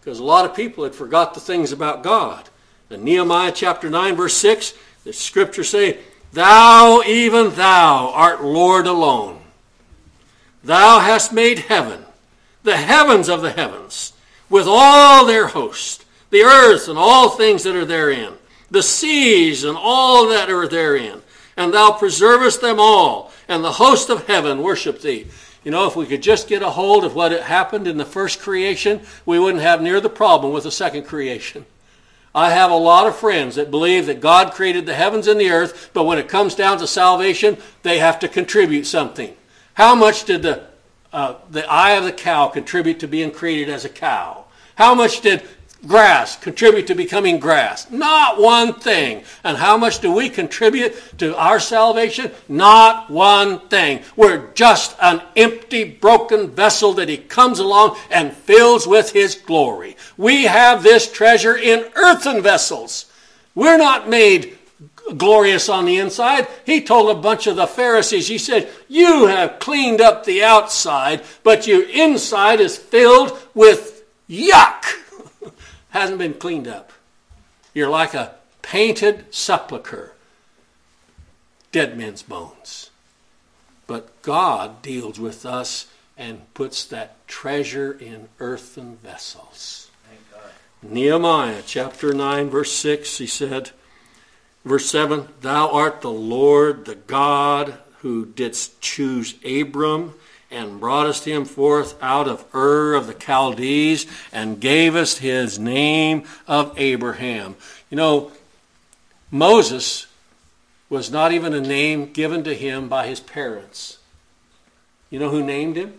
because 0.00 0.18
a 0.18 0.24
lot 0.24 0.44
of 0.44 0.54
people 0.54 0.84
had 0.84 0.94
forgot 0.94 1.34
the 1.34 1.40
things 1.40 1.72
about 1.72 2.02
God. 2.02 2.48
In 2.90 3.02
Nehemiah 3.02 3.52
chapter 3.52 3.90
9, 3.90 4.14
verse 4.14 4.34
6, 4.34 4.74
the 5.04 5.12
scripture 5.12 5.64
say, 5.64 5.98
Thou, 6.32 7.02
even 7.06 7.54
thou, 7.54 8.10
art 8.10 8.44
Lord 8.44 8.86
alone. 8.86 9.40
Thou 10.62 11.00
hast 11.00 11.32
made 11.32 11.60
heaven, 11.60 12.04
the 12.62 12.76
heavens 12.76 13.28
of 13.28 13.42
the 13.42 13.52
heavens, 13.52 14.12
with 14.48 14.66
all 14.68 15.26
their 15.26 15.48
host, 15.48 16.03
the 16.34 16.42
earth 16.42 16.88
and 16.88 16.98
all 16.98 17.30
things 17.30 17.62
that 17.62 17.76
are 17.76 17.84
therein 17.84 18.34
the 18.70 18.82
seas 18.82 19.62
and 19.62 19.76
all 19.78 20.28
that 20.28 20.50
are 20.50 20.66
therein, 20.66 21.22
and 21.56 21.72
thou 21.72 21.92
preservest 21.92 22.60
them 22.60 22.80
all, 22.80 23.30
and 23.46 23.62
the 23.62 23.72
host 23.72 24.10
of 24.10 24.26
heaven 24.26 24.62
worship 24.62 25.00
thee. 25.00 25.28
You 25.62 25.70
know, 25.70 25.86
if 25.86 25.94
we 25.94 26.06
could 26.06 26.22
just 26.22 26.48
get 26.48 26.60
a 26.60 26.70
hold 26.70 27.04
of 27.04 27.14
what 27.14 27.30
happened 27.30 27.86
in 27.86 27.98
the 27.98 28.04
first 28.04 28.40
creation, 28.40 29.02
we 29.24 29.38
wouldn't 29.38 29.62
have 29.62 29.80
near 29.80 30.00
the 30.00 30.10
problem 30.10 30.52
with 30.52 30.64
the 30.64 30.72
second 30.72 31.04
creation. 31.04 31.64
I 32.34 32.50
have 32.50 32.72
a 32.72 32.76
lot 32.76 33.06
of 33.06 33.14
friends 33.14 33.54
that 33.54 33.70
believe 33.70 34.06
that 34.06 34.20
God 34.20 34.52
created 34.52 34.86
the 34.86 34.94
heavens 34.94 35.28
and 35.28 35.38
the 35.38 35.50
earth, 35.50 35.90
but 35.92 36.02
when 36.02 36.18
it 36.18 36.28
comes 36.28 36.56
down 36.56 36.78
to 36.78 36.86
salvation, 36.88 37.58
they 37.84 38.00
have 38.00 38.18
to 38.18 38.28
contribute 38.28 38.86
something. 38.86 39.36
How 39.74 39.94
much 39.94 40.24
did 40.24 40.42
the, 40.42 40.66
uh, 41.12 41.36
the 41.48 41.64
eye 41.70 41.92
of 41.92 42.02
the 42.02 42.12
cow 42.12 42.48
contribute 42.48 42.98
to 43.00 43.08
being 43.08 43.30
created 43.30 43.72
as 43.72 43.84
a 43.84 43.88
cow? 43.88 44.44
How 44.76 44.94
much 44.94 45.20
did 45.20 45.42
grass 45.86 46.36
contribute 46.36 46.86
to 46.88 46.94
becoming 46.94 47.38
grass? 47.38 47.90
Not 47.90 48.40
one 48.40 48.74
thing. 48.74 49.24
And 49.44 49.56
how 49.56 49.76
much 49.76 50.00
do 50.00 50.12
we 50.12 50.28
contribute 50.28 50.94
to 51.18 51.36
our 51.36 51.60
salvation? 51.60 52.32
Not 52.48 53.10
one 53.10 53.60
thing. 53.68 54.02
We're 54.16 54.52
just 54.54 54.96
an 55.00 55.22
empty, 55.36 55.84
broken 55.84 56.50
vessel 56.50 56.92
that 56.94 57.08
He 57.08 57.16
comes 57.16 57.58
along 57.58 57.96
and 58.10 58.32
fills 58.32 58.86
with 58.86 59.12
His 59.12 59.34
glory. 59.34 59.96
We 60.16 60.44
have 60.44 60.82
this 60.82 61.10
treasure 61.10 61.56
in 61.56 61.84
earthen 61.94 62.42
vessels. 62.42 63.06
We're 63.54 63.78
not 63.78 64.08
made 64.08 64.58
glorious 65.16 65.68
on 65.68 65.84
the 65.84 65.98
inside. 65.98 66.48
He 66.64 66.80
told 66.80 67.10
a 67.10 67.20
bunch 67.20 67.46
of 67.46 67.56
the 67.56 67.66
Pharisees, 67.66 68.28
he 68.28 68.38
said, 68.38 68.70
You 68.88 69.26
have 69.26 69.58
cleaned 69.58 70.00
up 70.00 70.24
the 70.24 70.42
outside, 70.42 71.22
but 71.42 71.66
your 71.66 71.88
inside 71.88 72.60
is 72.60 72.76
filled 72.76 73.38
with 73.54 74.04
yuck 74.28 75.03
hasn't 75.94 76.18
been 76.18 76.34
cleaned 76.34 76.66
up. 76.66 76.92
You're 77.72 77.88
like 77.88 78.14
a 78.14 78.34
painted 78.62 79.32
sepulchre, 79.32 80.12
dead 81.70 81.96
men's 81.96 82.22
bones. 82.22 82.90
But 83.86 84.20
God 84.22 84.82
deals 84.82 85.20
with 85.20 85.46
us 85.46 85.86
and 86.18 86.52
puts 86.52 86.84
that 86.86 87.26
treasure 87.28 87.92
in 87.92 88.28
earthen 88.40 88.96
vessels. 88.96 89.90
Nehemiah 90.82 91.62
chapter 91.64 92.12
9, 92.12 92.50
verse 92.50 92.72
6, 92.72 93.18
he 93.18 93.26
said, 93.26 93.70
verse 94.64 94.90
7 94.90 95.28
Thou 95.42 95.70
art 95.70 96.00
the 96.00 96.10
Lord, 96.10 96.86
the 96.86 96.96
God 96.96 97.78
who 98.00 98.26
didst 98.26 98.80
choose 98.80 99.36
Abram 99.44 100.14
and 100.54 100.80
broughtest 100.80 101.24
him 101.24 101.44
forth 101.44 102.00
out 102.02 102.28
of 102.28 102.44
Ur 102.54 102.94
of 102.94 103.06
the 103.06 103.14
Chaldees 103.14 104.06
and 104.32 104.60
gavest 104.60 105.18
his 105.18 105.58
name 105.58 106.24
of 106.46 106.72
Abraham. 106.78 107.56
You 107.90 107.96
know, 107.96 108.32
Moses 109.30 110.06
was 110.88 111.10
not 111.10 111.32
even 111.32 111.52
a 111.54 111.60
name 111.60 112.12
given 112.12 112.44
to 112.44 112.54
him 112.54 112.88
by 112.88 113.06
his 113.06 113.20
parents. 113.20 113.98
You 115.10 115.18
know 115.18 115.30
who 115.30 115.42
named 115.42 115.76
him? 115.76 115.94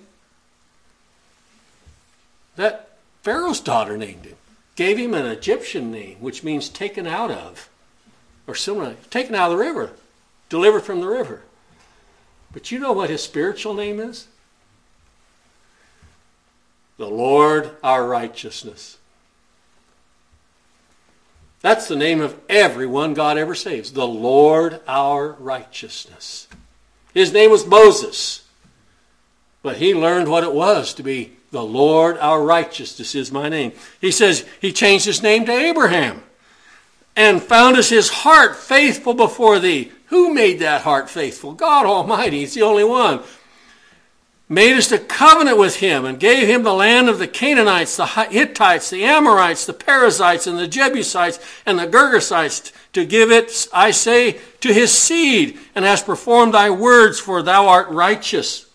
That 2.55 2.97
Pharaoh's 3.21 3.59
daughter 3.59 3.97
named 3.97 4.25
him. 4.25 4.35
Gave 4.75 4.97
him 4.97 5.13
an 5.13 5.25
Egyptian 5.25 5.91
name, 5.91 6.17
which 6.19 6.43
means 6.43 6.67
taken 6.69 7.07
out 7.07 7.31
of, 7.31 7.69
or 8.45 8.55
similar, 8.55 8.95
taken 9.09 9.33
out 9.33 9.51
of 9.51 9.57
the 9.57 9.63
river, 9.63 9.91
delivered 10.49 10.81
from 10.81 10.99
the 10.99 11.07
river. 11.07 11.41
But 12.51 12.71
you 12.71 12.79
know 12.79 12.91
what 12.91 13.09
his 13.09 13.23
spiritual 13.23 13.73
name 13.73 13.99
is? 13.99 14.27
The 16.97 17.10
Lord 17.10 17.71
our 17.84 18.08
righteousness. 18.08 18.97
That's 21.62 21.88
the 21.88 21.95
name 21.95 22.21
of 22.21 22.39
everyone 22.47 23.15
God 23.15 23.38
ever 23.38 23.55
saves. 23.55 23.91
The 23.91 24.08
Lord 24.08 24.81
our 24.88 25.31
righteousness. 25.31 26.47
His 27.13 27.34
name 27.34 27.49
was 27.49 27.65
Moses. 27.65 28.45
But 29.63 29.77
he 29.77 29.96
learned 29.96 30.27
what 30.27 30.43
it 30.43 30.54
was 30.54 30.93
to 30.93 31.04
be 31.04 31.37
the 31.52 31.63
Lord 31.63 32.17
our 32.17 32.43
righteousness 32.43 33.15
is 33.15 33.31
my 33.31 33.50
name. 33.50 33.71
He 34.02 34.12
says 34.12 34.46
he 34.60 34.73
changed 34.73 35.06
his 35.06 35.23
name 35.23 35.46
to 35.46 35.52
Abraham 35.52 36.21
and 37.15 37.41
found 37.41 37.77
us 37.77 37.89
his 37.89 38.10
heart 38.10 38.56
faithful 38.56 39.13
before 39.13 39.58
thee. 39.58 39.91
Who 40.08 40.33
made 40.33 40.60
that 40.60 40.81
heart 40.81 41.10
faithful? 41.10 41.54
God 41.54 41.85
Almighty. 41.85 42.41
He's 42.41 42.54
the 42.54 42.62
only 42.62 42.83
one 42.83 43.23
made 44.48 44.77
us 44.77 44.91
a 44.91 45.00
covenant 45.00 45.58
with 45.58 45.77
him 45.77 46.06
and 46.06 46.19
gave 46.19 46.48
him 46.48 46.63
the 46.63 46.73
land 46.73 47.10
of 47.10 47.17
the 47.17 47.27
Canaanites, 47.27 47.98
the 47.98 48.06
Hittites, 48.06 48.89
the 48.91 49.04
Amorites, 49.04 49.65
the 49.65 49.73
Perizzites, 49.73 50.46
and 50.46 50.58
the 50.58 50.67
Jebusites, 50.67 51.39
and 51.65 51.79
the 51.79 51.87
Girgashites 51.87 52.71
to 52.93 53.06
give 53.06 53.31
it, 53.31 53.67
I 53.73 53.91
say, 53.91 54.39
to 54.62 54.73
his 54.73 54.91
seed, 54.91 55.58
and 55.73 55.83
has 55.83 56.04
performed 56.04 56.54
thy 56.54 56.69
words, 56.69 57.19
for 57.19 57.41
thou 57.41 57.67
art 57.67 57.89
righteous. 57.89 58.65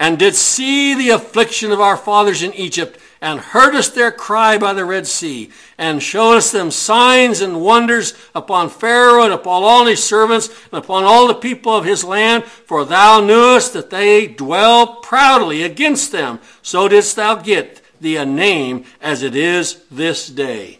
and 0.00 0.16
did 0.18 0.36
see 0.36 0.94
the 0.94 1.10
affliction 1.10 1.72
of 1.72 1.80
our 1.80 1.96
fathers 1.96 2.42
in 2.42 2.54
Egypt, 2.54 3.00
and 3.20 3.40
heard 3.40 3.74
us 3.74 3.88
their 3.88 4.12
cry 4.12 4.58
by 4.58 4.72
the 4.72 4.84
Red 4.84 5.06
Sea, 5.06 5.50
and 5.76 6.02
showed 6.02 6.36
us 6.36 6.52
them 6.52 6.70
signs 6.70 7.40
and 7.40 7.60
wonders 7.60 8.14
upon 8.34 8.70
Pharaoh 8.70 9.24
and 9.24 9.32
upon 9.32 9.62
all 9.62 9.86
his 9.86 10.02
servants 10.02 10.48
and 10.70 10.82
upon 10.82 11.04
all 11.04 11.26
the 11.26 11.34
people 11.34 11.74
of 11.74 11.84
his 11.84 12.04
land. 12.04 12.44
For 12.44 12.84
thou 12.84 13.20
knewest 13.20 13.72
that 13.72 13.90
they 13.90 14.26
dwell 14.26 14.96
proudly 14.96 15.62
against 15.62 16.12
them. 16.12 16.40
So 16.62 16.88
didst 16.88 17.16
thou 17.16 17.36
get 17.36 17.80
thee 18.00 18.16
a 18.16 18.24
name 18.24 18.84
as 19.00 19.22
it 19.22 19.34
is 19.34 19.82
this 19.90 20.28
day. 20.28 20.78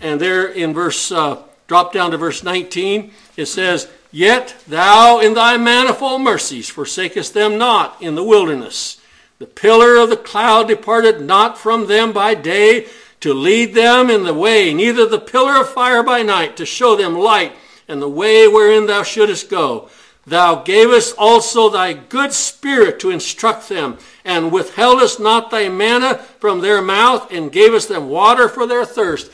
And 0.00 0.20
there 0.20 0.46
in 0.46 0.72
verse, 0.72 1.10
uh, 1.12 1.42
drop 1.66 1.92
down 1.92 2.12
to 2.12 2.16
verse 2.16 2.42
19, 2.42 3.12
it 3.36 3.46
says, 3.46 3.88
Yet 4.12 4.56
thou 4.66 5.20
in 5.20 5.34
thy 5.34 5.56
manifold 5.56 6.22
mercies 6.22 6.70
forsakest 6.70 7.32
them 7.32 7.58
not 7.58 8.00
in 8.00 8.14
the 8.14 8.24
wilderness. 8.24 8.99
The 9.40 9.46
pillar 9.46 9.96
of 9.96 10.10
the 10.10 10.18
cloud 10.18 10.68
departed 10.68 11.22
not 11.22 11.56
from 11.56 11.86
them 11.86 12.12
by 12.12 12.34
day 12.34 12.86
to 13.20 13.32
lead 13.32 13.72
them 13.72 14.10
in 14.10 14.24
the 14.24 14.34
way, 14.34 14.74
neither 14.74 15.06
the 15.06 15.18
pillar 15.18 15.58
of 15.58 15.70
fire 15.70 16.02
by 16.02 16.22
night 16.22 16.58
to 16.58 16.66
show 16.66 16.94
them 16.94 17.18
light 17.18 17.54
and 17.88 18.02
the 18.02 18.08
way 18.08 18.46
wherein 18.46 18.84
thou 18.84 19.02
shouldest 19.02 19.48
go. 19.48 19.88
Thou 20.26 20.56
gavest 20.56 21.14
also 21.16 21.70
thy 21.70 21.94
good 21.94 22.34
spirit 22.34 23.00
to 23.00 23.10
instruct 23.10 23.70
them, 23.70 23.96
and 24.26 24.52
withheldest 24.52 25.18
not 25.18 25.50
thy 25.50 25.70
manna 25.70 26.18
from 26.38 26.60
their 26.60 26.82
mouth, 26.82 27.32
and 27.32 27.50
gavest 27.50 27.88
them 27.88 28.10
water 28.10 28.46
for 28.46 28.66
their 28.66 28.84
thirst. 28.84 29.30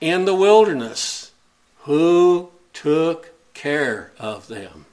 In 0.00 0.24
the 0.24 0.36
wilderness, 0.36 1.32
who 1.80 2.50
took 2.72 3.32
care 3.54 4.12
of 4.20 4.46
them. 4.46 4.86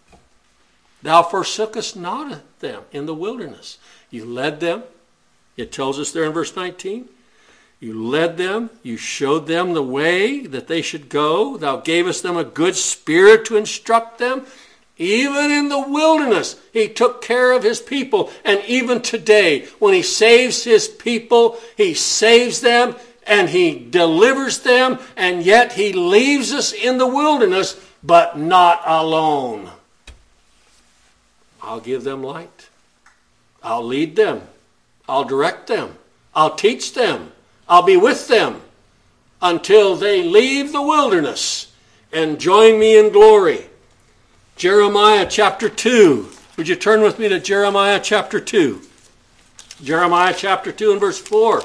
Thou 1.04 1.22
forsookest 1.22 1.96
not 1.96 2.42
them 2.62 2.84
in 2.92 3.06
the 3.06 3.14
wilderness. 3.14 3.78
You 4.10 4.26
led 4.26 4.60
them. 4.60 4.84
It 5.58 5.72
tells 5.72 6.00
us 6.00 6.12
there 6.12 6.24
in 6.24 6.32
verse 6.32 6.56
19. 6.56 7.10
You 7.80 8.06
led 8.06 8.38
them. 8.38 8.70
You 8.84 8.96
showed 8.96 9.48
them 9.48 9.74
the 9.74 9.84
way 9.84 10.46
that 10.46 10.68
they 10.68 10.82
should 10.82 11.10
go. 11.10 11.58
Thou 11.58 11.78
gavest 11.78 12.24
them 12.24 12.38
a 12.38 12.44
good 12.44 12.76
spirit 12.76 13.46
to 13.46 13.58
instruct 13.58 14.20
them. 14.20 14.46
Even 14.98 15.50
in 15.50 15.70
the 15.70 15.80
wilderness, 15.80 16.62
he 16.72 16.88
took 16.88 17.24
care 17.24 17.52
of 17.54 17.64
his 17.64 17.80
people. 17.80 18.30
And 18.46 18.64
even 18.68 19.02
today, 19.02 19.66
when 19.80 19.96
he 19.96 20.04
saves 20.04 20.64
his 20.64 20.88
people, 20.88 21.58
he 21.76 21.96
saves 21.96 22.62
them 22.62 22.96
and 23.26 23.50
he 23.50 23.88
delivers 23.90 24.60
them, 24.60 25.00
and 25.16 25.44
yet 25.44 25.74
he 25.74 25.94
leaves 25.94 26.52
us 26.52 26.74
in 26.74 26.98
the 26.98 27.08
wilderness 27.08 27.80
but 28.04 28.38
not 28.38 28.82
alone. 28.86 29.70
I'll 31.62 31.80
give 31.80 32.04
them 32.04 32.24
light. 32.24 32.70
I'll 33.62 33.86
lead 33.86 34.16
them. 34.16 34.42
I'll 35.08 35.24
direct 35.24 35.68
them. 35.68 35.98
I'll 36.34 36.56
teach 36.56 36.94
them. 36.94 37.32
I'll 37.68 37.84
be 37.84 37.98
with 37.98 38.28
them 38.28 38.62
until 39.42 39.96
they 39.96 40.24
leave 40.24 40.72
the 40.72 40.82
wilderness 40.82 41.72
and 42.12 42.40
join 42.40 42.80
me 42.80 42.98
in 42.98 43.12
glory. 43.12 43.66
Jeremiah 44.56 45.26
chapter 45.30 45.70
2. 45.70 46.30
Would 46.58 46.68
you 46.68 46.76
turn 46.76 47.02
with 47.02 47.18
me 47.18 47.30
to 47.30 47.40
Jeremiah 47.40 48.00
chapter 48.02 48.40
2? 48.40 48.82
Jeremiah 49.84 50.34
chapter 50.38 50.72
2 50.72 50.92
and 50.92 51.00
verse 51.00 51.20
4. 51.20 51.62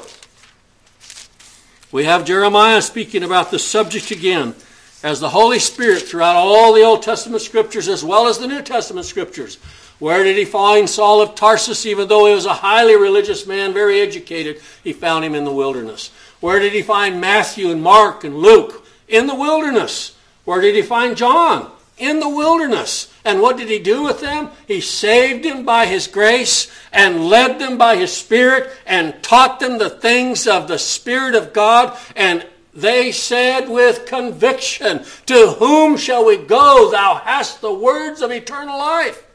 We 1.91 2.05
have 2.05 2.25
Jeremiah 2.25 2.81
speaking 2.81 3.23
about 3.23 3.51
the 3.51 3.59
subject 3.59 4.11
again 4.11 4.55
as 5.03 5.19
the 5.19 5.29
Holy 5.29 5.59
Spirit 5.59 6.01
throughout 6.01 6.35
all 6.35 6.73
the 6.73 6.81
Old 6.83 7.03
Testament 7.03 7.41
scriptures 7.41 7.87
as 7.87 8.03
well 8.03 8.27
as 8.27 8.39
the 8.39 8.47
New 8.47 8.61
Testament 8.61 9.05
scriptures. 9.05 9.59
Where 9.99 10.23
did 10.23 10.37
he 10.37 10.45
find 10.45 10.89
Saul 10.89 11.21
of 11.21 11.33
Tarsus? 11.33 11.85
Even 11.85 12.07
though 12.07 12.27
he 12.27 12.35
was 12.35 12.45
a 12.45 12.53
highly 12.53 12.95
religious 12.95 13.47
man, 13.47 13.73
very 13.73 13.99
educated, 13.99 14.61
he 14.83 14.93
found 14.93 15.25
him 15.25 15.33
in 15.33 15.43
the 15.43 15.51
wilderness. 15.51 16.11
Where 16.39 16.59
did 16.59 16.73
he 16.73 16.83
find 16.83 17.19
Matthew 17.19 17.71
and 17.71 17.81
Mark 17.81 18.23
and 18.23 18.37
Luke? 18.37 18.85
In 19.07 19.25
the 19.25 19.35
wilderness. 19.35 20.15
Where 20.45 20.61
did 20.61 20.75
he 20.75 20.83
find 20.83 21.17
John? 21.17 21.71
In 21.97 22.19
the 22.19 22.29
wilderness. 22.29 23.11
And 23.25 23.41
what 23.41 23.57
did 23.57 23.69
he 23.69 23.79
do 23.79 24.03
with 24.03 24.21
them? 24.21 24.49
He 24.67 24.81
saved 24.81 25.43
them 25.43 25.65
by 25.65 25.87
his 25.87 26.05
grace 26.05 26.71
and 26.93 27.27
led 27.27 27.57
them 27.57 27.77
by 27.77 27.95
his 27.95 28.15
Spirit 28.15 28.69
and 28.85 29.21
taught 29.23 29.59
them 29.59 29.79
the 29.79 29.89
things 29.89 30.45
of 30.45 30.67
the 30.67 30.77
Spirit 30.77 31.33
of 31.33 31.53
God 31.53 31.97
and 32.15 32.45
they 32.77 33.11
said 33.11 33.67
with 33.69 34.05
conviction, 34.05 35.03
To 35.25 35.55
whom 35.57 35.97
shall 35.97 36.23
we 36.23 36.37
go? 36.37 36.91
Thou 36.91 37.15
hast 37.15 37.59
the 37.59 37.73
words 37.73 38.21
of 38.21 38.29
eternal 38.29 38.77
life. 38.77 39.26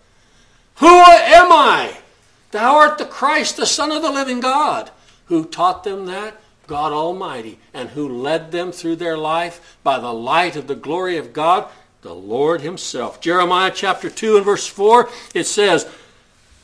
Who 0.76 0.86
am 0.86 1.52
I? 1.52 1.98
Thou 2.50 2.76
art 2.76 2.98
the 2.98 3.04
Christ, 3.04 3.56
the 3.56 3.66
Son 3.66 3.90
of 3.90 4.02
the 4.02 4.10
living 4.10 4.40
God. 4.40 4.90
Who 5.26 5.44
taught 5.44 5.84
them 5.84 6.06
that? 6.06 6.40
God 6.66 6.92
Almighty. 6.92 7.58
And 7.72 7.90
who 7.90 8.08
led 8.08 8.52
them 8.52 8.72
through 8.72 8.96
their 8.96 9.16
life 9.16 9.78
by 9.82 9.98
the 9.98 10.12
light 10.12 10.56
of 10.56 10.66
the 10.66 10.74
glory 10.74 11.16
of 11.16 11.32
God? 11.32 11.68
The 12.02 12.14
Lord 12.14 12.60
Himself. 12.60 13.20
Jeremiah 13.20 13.72
chapter 13.74 14.10
2 14.10 14.36
and 14.36 14.44
verse 14.44 14.66
4, 14.66 15.08
it 15.34 15.44
says, 15.44 15.88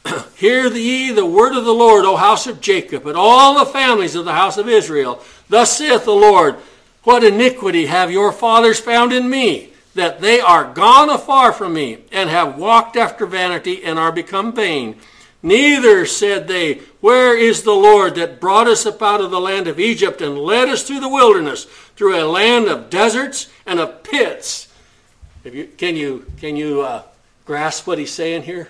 Hear 0.37 0.69
ye 0.69 1.11
the 1.11 1.27
word 1.27 1.57
of 1.57 1.65
the 1.65 1.73
Lord, 1.73 2.05
O 2.05 2.17
house 2.17 2.47
of 2.47 2.61
Jacob, 2.61 3.07
and 3.07 3.17
all 3.17 3.59
the 3.59 3.71
families 3.71 4.15
of 4.15 4.25
the 4.25 4.33
house 4.33 4.59
of 4.59 4.69
Israel. 4.69 5.23
Thus 5.49 5.79
saith 5.79 6.05
the 6.05 6.13
Lord, 6.13 6.57
What 7.05 7.25
iniquity 7.25 7.87
have 7.87 8.11
your 8.11 8.33
fathers 8.33 8.81
found 8.81 9.13
in 9.13 9.31
me, 9.31 9.68
that 9.99 10.21
they 10.21 10.41
are 10.41 10.73
gone 10.73 11.11
afar 11.11 11.53
from 11.53 11.75
me, 11.75 11.99
and 12.11 12.31
have 12.31 12.59
walked 12.59 12.97
after 12.97 13.27
vanity, 13.27 13.85
and 13.85 13.99
are 13.99 14.13
become 14.13 14.53
vain? 14.53 14.97
Neither 15.43 16.05
said 16.07 16.49
they, 16.49 16.81
Where 17.01 17.37
is 17.37 17.63
the 17.63 17.73
Lord 17.73 18.17
that 18.17 18.41
brought 18.41 18.67
us 18.67 18.87
up 18.87 19.03
out 19.03 19.21
of 19.21 19.31
the 19.31 19.41
land 19.41 19.69
of 19.69 19.79
Egypt, 19.79 20.21
and 20.21 20.39
led 20.39 20.69
us 20.69 20.83
through 20.83 21.01
the 21.01 21.09
wilderness, 21.09 21.65
through 21.97 22.21
a 22.21 22.27
land 22.27 22.67
of 22.67 22.91
deserts 22.91 23.49
and 23.67 23.79
of 23.79 24.03
pits? 24.03 24.69
You, 25.45 25.69
can 25.77 25.97
you, 25.97 26.27
can 26.39 26.57
you 26.57 26.83
uh, 26.83 27.03
grasp 27.45 27.87
what 27.87 27.99
he's 27.99 28.13
saying 28.13 28.43
here? 28.43 28.69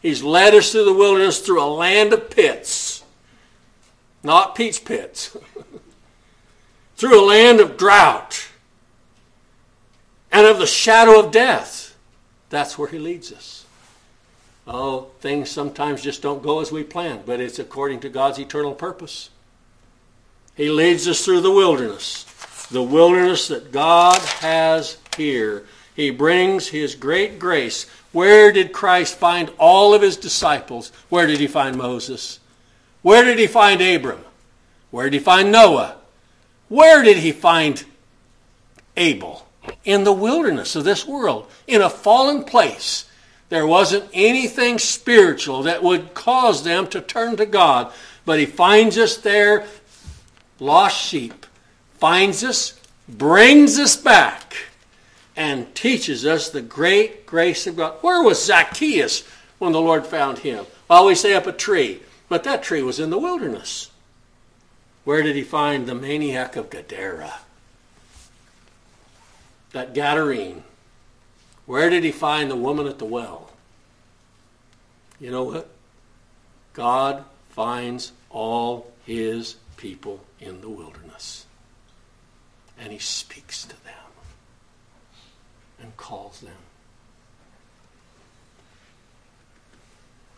He's 0.00 0.22
led 0.22 0.54
us 0.54 0.72
through 0.72 0.84
the 0.84 0.92
wilderness 0.92 1.40
through 1.40 1.62
a 1.62 1.66
land 1.66 2.12
of 2.12 2.30
pits, 2.30 3.04
not 4.22 4.54
peach 4.54 4.84
pits, 4.84 5.36
through 6.96 7.20
a 7.20 7.26
land 7.26 7.60
of 7.60 7.76
drought 7.76 8.45
and 10.32 10.46
of 10.46 10.58
the 10.58 10.66
shadow 10.66 11.20
of 11.20 11.32
death. 11.32 11.96
That's 12.50 12.78
where 12.78 12.88
He 12.88 12.98
leads 12.98 13.32
us. 13.32 13.64
Oh, 14.66 15.08
things 15.20 15.50
sometimes 15.50 16.02
just 16.02 16.22
don't 16.22 16.42
go 16.42 16.60
as 16.60 16.72
we 16.72 16.82
plan, 16.82 17.22
but 17.24 17.40
it's 17.40 17.58
according 17.58 18.00
to 18.00 18.08
God's 18.08 18.38
eternal 18.38 18.74
purpose. 18.74 19.30
He 20.56 20.70
leads 20.70 21.06
us 21.06 21.24
through 21.24 21.42
the 21.42 21.50
wilderness, 21.50 22.24
the 22.70 22.82
wilderness 22.82 23.48
that 23.48 23.70
God 23.70 24.20
has 24.40 24.98
here. 25.16 25.64
He 25.94 26.10
brings 26.10 26.68
His 26.68 26.94
great 26.94 27.38
grace 27.38 27.86
where 28.16 28.50
did 28.50 28.72
Christ 28.72 29.16
find 29.18 29.50
all 29.58 29.92
of 29.92 30.00
his 30.00 30.16
disciples? 30.16 30.90
Where 31.10 31.26
did 31.26 31.38
he 31.38 31.46
find 31.46 31.76
Moses? 31.76 32.40
Where 33.02 33.22
did 33.24 33.38
he 33.38 33.46
find 33.46 33.82
Abram? 33.82 34.24
Where 34.90 35.04
did 35.04 35.12
he 35.12 35.18
find 35.18 35.52
Noah? 35.52 35.96
Where 36.70 37.02
did 37.02 37.18
he 37.18 37.30
find 37.30 37.84
Abel? 38.96 39.45
In 39.84 40.04
the 40.04 40.12
wilderness 40.12 40.76
of 40.76 40.84
this 40.84 41.06
world, 41.06 41.50
in 41.66 41.82
a 41.82 41.90
fallen 41.90 42.44
place. 42.44 43.08
There 43.48 43.66
wasn't 43.66 44.10
anything 44.12 44.78
spiritual 44.78 45.62
that 45.64 45.82
would 45.82 46.14
cause 46.14 46.64
them 46.64 46.88
to 46.88 47.00
turn 47.00 47.36
to 47.36 47.46
God. 47.46 47.92
But 48.24 48.40
he 48.40 48.46
finds 48.46 48.98
us 48.98 49.16
there, 49.16 49.66
lost 50.58 51.00
sheep, 51.00 51.46
finds 51.94 52.42
us, 52.42 52.80
brings 53.08 53.78
us 53.78 53.96
back 53.96 54.56
and 55.36 55.72
teaches 55.74 56.26
us 56.26 56.48
the 56.48 56.62
great 56.62 57.24
grace 57.24 57.66
of 57.66 57.76
God. 57.76 57.94
Where 58.00 58.22
was 58.22 58.44
Zacchaeus 58.44 59.22
when 59.58 59.72
the 59.72 59.80
Lord 59.80 60.06
found 60.06 60.38
him? 60.38 60.66
Well, 60.88 61.06
we 61.06 61.14
say 61.14 61.34
up 61.34 61.46
a 61.46 61.52
tree, 61.52 62.02
but 62.28 62.42
that 62.44 62.62
tree 62.62 62.82
was 62.82 62.98
in 62.98 63.10
the 63.10 63.18
wilderness. 63.18 63.90
Where 65.04 65.22
did 65.22 65.36
he 65.36 65.42
find 65.42 65.86
the 65.86 65.94
maniac 65.94 66.56
of 66.56 66.70
Gadara? 66.70 67.34
That 69.76 69.92
Gadarene. 69.92 70.62
Where 71.66 71.90
did 71.90 72.02
he 72.02 72.10
find 72.10 72.50
the 72.50 72.56
woman 72.56 72.86
at 72.86 72.98
the 72.98 73.04
well? 73.04 73.50
You 75.20 75.30
know 75.30 75.42
what? 75.44 75.68
God 76.72 77.26
finds 77.50 78.12
all 78.30 78.90
his 79.04 79.56
people 79.76 80.24
in 80.40 80.62
the 80.62 80.70
wilderness. 80.70 81.44
And 82.80 82.90
he 82.90 82.98
speaks 82.98 83.64
to 83.64 83.84
them 83.84 84.12
and 85.78 85.94
calls 85.98 86.40
them. 86.40 86.56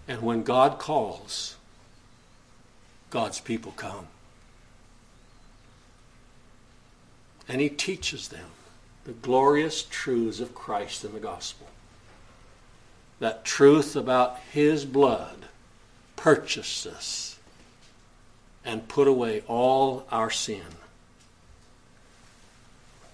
And 0.08 0.20
when 0.20 0.42
God 0.42 0.80
calls, 0.80 1.54
God's 3.10 3.38
people 3.38 3.70
come. 3.76 4.08
And 7.48 7.60
he 7.60 7.68
teaches 7.68 8.30
them 8.30 8.50
the 9.08 9.14
glorious 9.14 9.84
truths 9.84 10.38
of 10.38 10.54
Christ 10.54 11.02
in 11.02 11.14
the 11.14 11.18
gospel. 11.18 11.66
That 13.20 13.42
truth 13.42 13.96
about 13.96 14.38
his 14.52 14.84
blood 14.84 15.46
purchased 16.14 16.86
us 16.86 17.38
and 18.66 18.86
put 18.86 19.08
away 19.08 19.44
all 19.48 20.06
our 20.12 20.28
sin. 20.28 20.66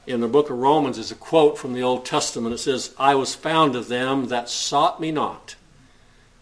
In 0.04 0.20
the 0.20 0.26
book 0.26 0.50
of 0.50 0.58
Romans 0.58 0.98
is 0.98 1.12
a 1.12 1.14
quote 1.14 1.58
from 1.58 1.74
the 1.74 1.84
Old 1.84 2.04
Testament. 2.04 2.56
It 2.56 2.58
says, 2.58 2.92
I 2.98 3.14
was 3.14 3.36
found 3.36 3.76
of 3.76 3.86
them 3.86 4.26
that 4.26 4.48
sought 4.48 5.00
me 5.00 5.12
not. 5.12 5.54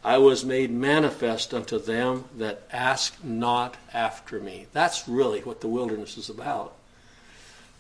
I 0.03 0.17
was 0.17 0.47
made 0.47 0.71
manifest 0.71 1.53
unto 1.53 1.79
them 1.79 2.25
that 2.39 2.67
ask 2.73 3.23
not 3.23 3.77
after 3.93 4.41
me. 4.41 4.69
That's 4.73 5.07
really 5.07 5.41
what 5.41 5.61
the 5.61 5.69
wilderness 5.69 6.17
is 6.17 6.31
about. 6.31 6.75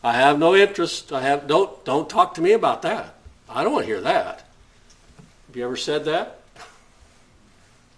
I 0.03 0.15
have 0.15 0.39
no 0.39 0.55
interest. 0.55 1.13
I 1.13 1.23
have 1.23 1.47
don't 1.47 1.85
don't 1.85 2.09
talk 2.09 2.35
to 2.35 2.41
me 2.41 2.53
about 2.53 2.83
that. 2.83 3.15
I 3.49 3.63
don't 3.63 3.73
want 3.73 3.85
to 3.85 3.93
hear 3.93 4.01
that. 4.01 4.47
Have 5.47 5.57
you 5.57 5.65
ever 5.65 5.77
said 5.77 6.05
that? 6.07 6.41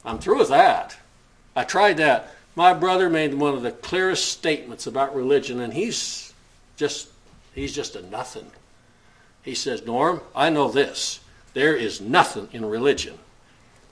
I'm 0.05 0.19
through 0.19 0.39
with 0.39 0.49
that. 0.49 0.97
I 1.57 1.65
tried 1.65 1.97
that. 1.99 2.35
My 2.57 2.75
brother 2.75 3.09
made 3.09 3.35
one 3.35 3.55
of 3.55 3.63
the 3.63 3.73
clearest 3.73 4.27
statements 4.27 4.87
about 4.87 5.15
religion, 5.15 5.61
and 5.61 5.73
he's 5.73 6.33
just 6.77 7.09
he's 7.55 7.75
just 7.75 7.97
a 7.97 8.03
nothing. 8.03 8.51
He 9.43 9.55
says, 9.55 9.85
Norm, 9.85 10.21
I 10.35 10.51
know 10.51 10.69
this. 10.69 11.21
There 11.53 11.77
is 11.77 12.01
nothing 12.01 12.49
in 12.53 12.65
religion. 12.65 13.19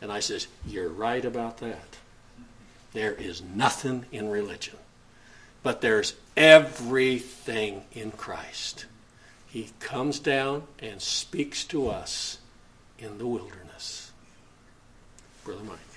And 0.00 0.10
I 0.10 0.20
says, 0.20 0.48
You're 0.66 0.88
right 0.88 1.24
about 1.24 1.58
that. 1.58 1.96
There 2.92 3.12
is 3.12 3.42
nothing 3.42 4.06
in 4.10 4.28
religion. 4.28 4.76
But 5.62 5.80
there's 5.80 6.14
everything 6.36 7.84
in 7.92 8.10
Christ. 8.12 8.86
He 9.48 9.70
comes 9.80 10.18
down 10.18 10.64
and 10.78 11.00
speaks 11.00 11.64
to 11.64 11.88
us 11.88 12.38
in 12.98 13.18
the 13.18 13.26
wilderness. 13.26 14.12
Brother 15.44 15.64
Mike. 15.64 15.91